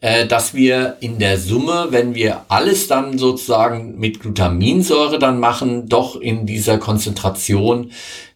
[0.00, 5.88] äh, dass wir in der Summe, wenn wir alles dann sozusagen mit Glutaminsäure dann machen,
[5.88, 7.92] doch in dieser Konzentration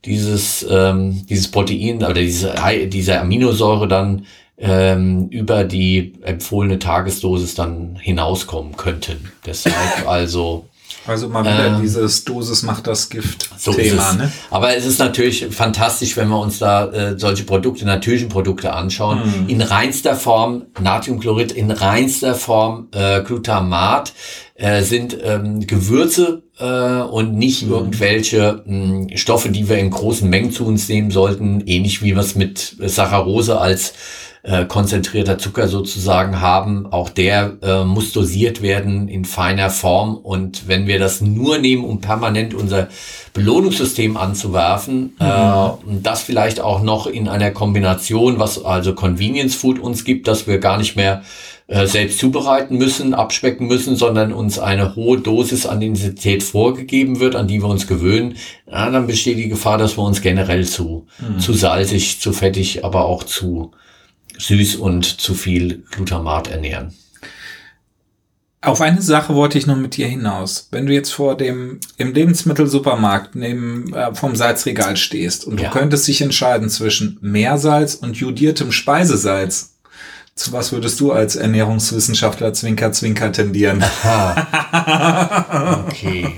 [0.07, 2.55] dieses, ähm, dieses Protein oder diese,
[2.87, 4.25] diese Aminosäure dann
[4.61, 9.33] ähm, über die empfohlene Tagesdosis dann hinauskommen könnten.
[9.45, 9.75] Deshalb
[10.07, 10.67] also
[11.07, 14.11] also mal wieder ähm, dieses Dosis macht das Gift-Thema.
[14.13, 14.33] So ne?
[14.51, 19.21] Aber es ist natürlich fantastisch, wenn wir uns da äh, solche Produkte, natürlichen Produkte anschauen.
[19.25, 19.49] Mhm.
[19.49, 24.13] In reinster Form Natriumchlorid, in reinster Form äh, Glutamat
[24.57, 27.73] äh, sind ähm, Gewürze äh, und nicht mhm.
[27.73, 32.15] irgendwelche mh, hm, Stoffe, die wir in großen Mengen zu uns nehmen sollten, ähnlich wie
[32.15, 33.95] wir es mit Saccharose als
[34.43, 36.87] äh, konzentrierter Zucker sozusagen haben.
[36.91, 40.17] Auch der äh, muss dosiert werden in feiner Form.
[40.17, 42.89] Und wenn wir das nur nehmen, um permanent unser
[43.35, 45.27] Belohnungssystem anzuwerfen, mhm.
[45.27, 50.47] äh, das vielleicht auch noch in einer Kombination, was also Convenience Food uns gibt, dass
[50.47, 51.23] wir gar nicht mehr
[51.71, 57.37] äh, selbst zubereiten müssen, abspecken müssen, sondern uns eine hohe Dosis an Intensität vorgegeben wird,
[57.37, 58.35] an die wir uns gewöhnen,
[58.69, 61.39] ja, dann besteht die Gefahr, dass wir uns generell zu, mhm.
[61.39, 63.71] zu salzig, zu fettig, aber auch zu
[64.41, 66.95] süß und zu viel Glutamat ernähren.
[68.63, 70.69] Auf eine Sache wollte ich noch mit dir hinaus.
[70.71, 75.69] Wenn du jetzt vor dem im Lebensmittelsupermarkt neben äh, vom Salzregal stehst und ja.
[75.69, 79.77] du könntest dich entscheiden zwischen Meersalz und jodiertem Speisesalz,
[80.35, 83.83] zu was würdest du als Ernährungswissenschaftler Zwinker Zwinker tendieren?
[83.83, 85.87] Aha.
[85.89, 86.35] Okay.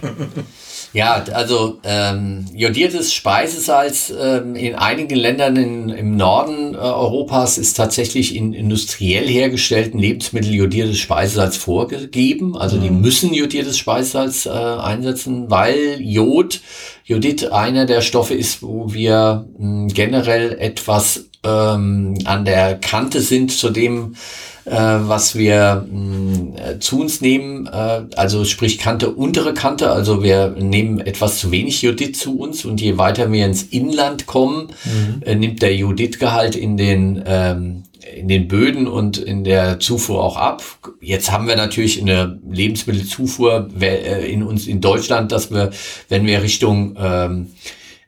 [0.92, 7.74] Ja, also ähm, jodiertes Speisesalz ähm, in einigen Ländern in, im Norden äh, Europas ist
[7.78, 12.58] tatsächlich in industriell hergestellten Lebensmitteln jodiertes Speisesalz vorgegeben.
[12.58, 12.82] Also mhm.
[12.82, 16.60] die müssen jodiertes Speisesalz äh, einsetzen, weil Jod,
[17.04, 23.50] Jodid einer der Stoffe ist, wo wir mh, generell etwas ähm, an der Kante sind
[23.50, 24.14] zu dem,
[24.64, 29.90] äh, was wir mh, mm, äh, zu uns nehmen, äh, also sprich Kante, untere Kante,
[29.90, 34.26] also wir nehmen etwas zu wenig Jodid zu uns und je weiter wir ins Inland
[34.26, 35.22] kommen, mhm.
[35.24, 37.82] äh, nimmt der Jodidgehalt in den ähm,
[38.16, 40.62] in den Böden und in der Zufuhr auch ab.
[41.00, 45.70] Jetzt haben wir natürlich eine Lebensmittelzufuhr äh, in uns in Deutschland, dass wir,
[46.08, 47.52] wenn wir Richtung ähm,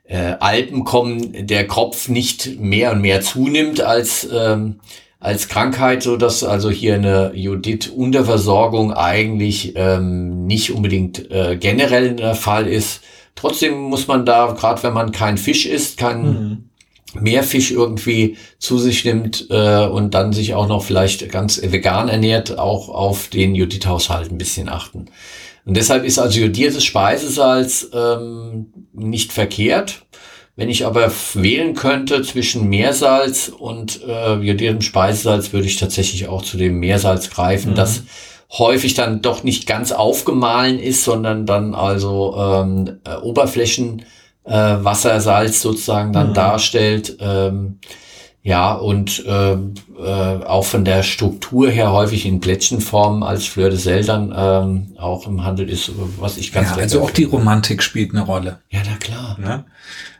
[0.07, 4.79] äh, Alpen kommen, der Kopf nicht mehr und mehr zunimmt als ähm,
[5.25, 12.35] als Krankheit, so dass also hier eine Jodid-Unterversorgung eigentlich ähm, nicht unbedingt äh, generell der
[12.35, 13.01] Fall ist.
[13.33, 16.69] Trotzdem muss man da, gerade wenn man kein Fisch isst, kein mhm.
[17.19, 22.59] Meerfisch irgendwie zu sich nimmt äh, und dann sich auch noch vielleicht ganz vegan ernährt,
[22.59, 25.05] auch auf den Jodid-Haushalt ein bisschen achten.
[25.65, 30.05] Und deshalb ist also jodiertes Speisesalz ähm, nicht verkehrt.
[30.57, 36.43] Wenn ich aber wählen könnte zwischen Meersalz und äh, jodiertem Speisesalz, würde ich tatsächlich auch
[36.43, 37.75] zu dem Meersalz greifen, mhm.
[37.75, 38.03] das
[38.51, 44.05] häufig dann doch nicht ganz aufgemahlen ist, sondern dann also ähm, äh, Oberflächen
[44.45, 46.35] äh, Wassersalz sozusagen dann mhm.
[46.35, 47.17] darstellt.
[47.19, 47.79] Ähm,
[48.45, 53.79] ja, und äh, äh, auch von der Struktur her häufig in Plättchenform als Fleur de
[53.79, 57.81] Sel dann ähm, auch im Handel ist, was ich ganz ja, Also auch die Romantik
[57.81, 58.59] spielt eine Rolle.
[58.69, 59.35] Ja, na klar.
[59.39, 59.65] Ne?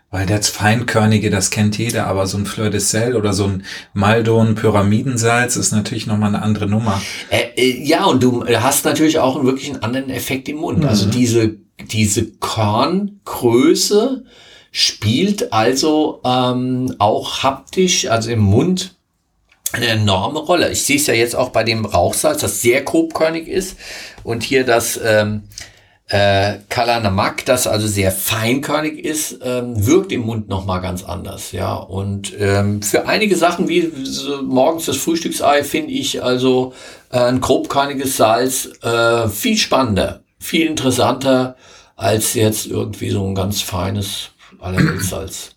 [0.09, 3.63] Weil das Feinkörnige, das kennt jeder, aber so ein Fleur de Sel oder so ein
[3.93, 6.99] Maldon Pyramidensalz ist natürlich nochmal eine andere Nummer.
[7.30, 10.84] Äh, äh, ja, und du hast natürlich auch wirklich einen anderen Effekt im Mund.
[10.84, 11.11] Also mhm.
[11.11, 11.57] Also diese,
[11.91, 14.23] diese Korngröße
[14.76, 18.93] spielt also ähm, auch haptisch, also im Mund,
[19.71, 20.69] eine enorme Rolle.
[20.69, 23.78] Ich sehe es ja jetzt auch bei dem Rauchsalz, das sehr grobkörnig ist
[24.26, 25.43] und hier das ähm,
[26.09, 31.53] äh, Kalanamak, das also sehr feinkörnig ist, ähm, wirkt im Mund nochmal ganz anders.
[31.53, 36.73] Ja, und ähm, für einige Sachen wie so morgens das Frühstücksei finde ich also
[37.11, 41.55] äh, ein grobkörniges Salz äh, viel spannender, viel interessanter
[41.95, 45.51] als jetzt irgendwie so ein ganz feines Allerweltssalz.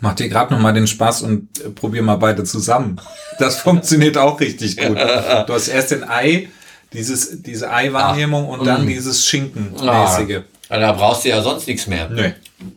[0.00, 3.00] Mach dir gerade noch mal den Spaß und äh, probier mal beide zusammen.
[3.38, 4.96] Das funktioniert auch richtig gut.
[4.96, 6.48] Du hast erst den Ei
[6.92, 8.88] dieses, diese Eiwahrnehmung ah, und dann mm.
[8.88, 10.42] dieses Schinkenmäßige.
[10.68, 12.08] Ah, da brauchst du ja sonst nichts mehr.
[12.08, 12.34] Nee.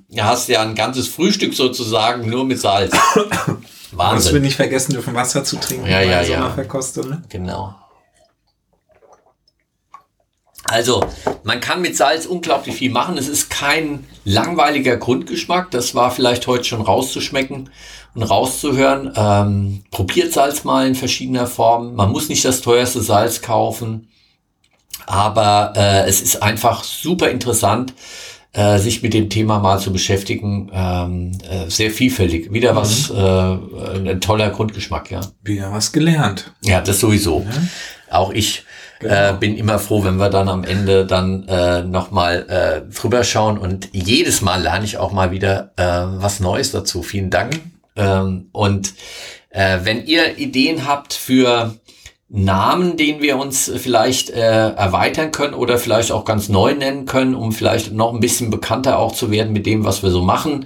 [0.09, 2.93] Da hast ja ein ganzes Frühstück sozusagen nur mit Salz.
[3.91, 4.23] Wahnsinn.
[4.23, 6.49] Dass wir nicht vergessen dürfen, Wasser zu trinken ja, ja, so ja.
[6.51, 7.09] Verkostung.
[7.09, 7.21] Ne?
[7.29, 7.75] Genau.
[10.71, 11.03] Also,
[11.43, 13.17] man kann mit Salz unglaublich viel machen.
[13.17, 15.69] Es ist kein langweiliger Grundgeschmack.
[15.71, 17.69] Das war vielleicht heute schon rauszuschmecken
[18.15, 19.11] und rauszuhören.
[19.15, 21.95] Ähm, probiert Salz mal in verschiedener Form.
[21.95, 24.07] Man muss nicht das teuerste Salz kaufen,
[25.05, 27.93] aber äh, es ist einfach super interessant,
[28.53, 30.71] äh, sich mit dem Thema mal zu beschäftigen.
[30.73, 32.53] Ähm, äh, sehr vielfältig.
[32.53, 32.77] Wieder mhm.
[32.77, 35.21] was, äh, ein toller Grundgeschmack, ja.
[35.43, 36.53] Wieder was gelernt.
[36.63, 37.39] Ja, das sowieso.
[37.39, 37.69] Mhm.
[38.09, 38.63] Auch ich
[39.01, 39.13] Genau.
[39.13, 43.57] Äh, bin immer froh, wenn wir dann am Ende dann äh, nochmal äh, drüber schauen
[43.57, 45.83] und jedes Mal lerne ich auch mal wieder äh,
[46.21, 47.01] was Neues dazu.
[47.01, 47.59] Vielen Dank.
[47.95, 48.93] Ähm, und
[49.49, 51.75] äh, wenn ihr Ideen habt für
[52.29, 57.35] Namen, den wir uns vielleicht äh, erweitern können oder vielleicht auch ganz neu nennen können,
[57.35, 60.65] um vielleicht noch ein bisschen bekannter auch zu werden mit dem, was wir so machen,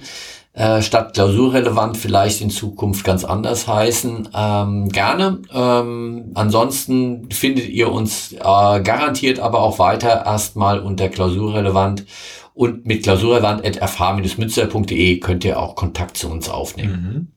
[0.56, 5.38] äh, statt klausurrelevant vielleicht in Zukunft ganz anders heißen, ähm, gerne.
[5.52, 12.06] Ähm, ansonsten findet ihr uns äh, garantiert aber auch weiter erstmal unter klausurrelevant
[12.54, 17.10] und mit klausurrelevant.fh-münster.de könnt ihr auch Kontakt zu uns aufnehmen.
[17.12, 17.28] Mhm.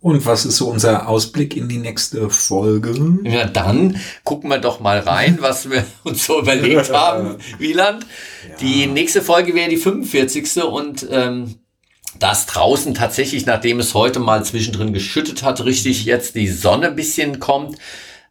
[0.00, 3.18] Und was ist so unser Ausblick in die nächste Folge?
[3.24, 8.06] Ja, dann gucken wir doch mal rein, was wir uns so überlegt haben, Wieland.
[8.48, 8.54] Ja.
[8.60, 10.62] Die nächste Folge wäre die 45.
[10.62, 11.56] und ähm,
[12.18, 16.96] dass draußen tatsächlich, nachdem es heute mal zwischendrin geschüttet hat, richtig jetzt die Sonne ein
[16.96, 17.76] bisschen kommt.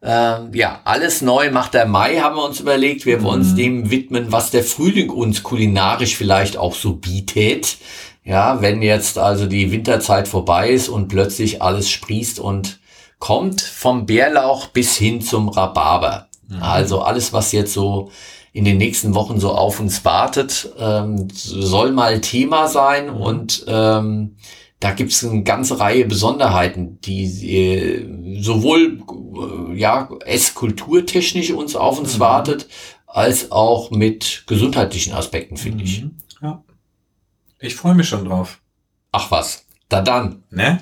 [0.01, 3.05] Ähm, ja, alles neu macht der Mai, haben wir uns überlegt.
[3.05, 3.57] Wir wollen uns mhm.
[3.57, 7.77] dem widmen, was der Frühling uns kulinarisch vielleicht auch so bietet.
[8.23, 12.79] Ja, wenn jetzt also die Winterzeit vorbei ist und plötzlich alles sprießt und
[13.19, 16.27] kommt vom Bärlauch bis hin zum Rhabarber.
[16.47, 16.61] Mhm.
[16.61, 18.11] Also alles, was jetzt so
[18.57, 23.21] in den nächsten Wochen so auf uns wartet, ähm, soll mal Thema sein mhm.
[23.21, 24.37] und ähm,
[24.79, 29.03] da gibt es eine ganze Reihe Besonderheiten, die äh, sowohl
[29.71, 32.19] äh, ja esskulturtechnisch uns auf uns mhm.
[32.19, 32.67] wartet,
[33.05, 35.83] als auch mit gesundheitlichen Aspekten, finde mhm.
[35.83, 36.05] ich.
[36.41, 36.63] Ja.
[37.59, 38.59] Ich freue mich schon drauf.
[39.11, 39.67] Ach was.
[39.87, 40.45] Da dann.
[40.49, 40.81] Ne?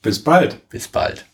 [0.00, 0.68] Bis bald.
[0.68, 1.26] Bis bald.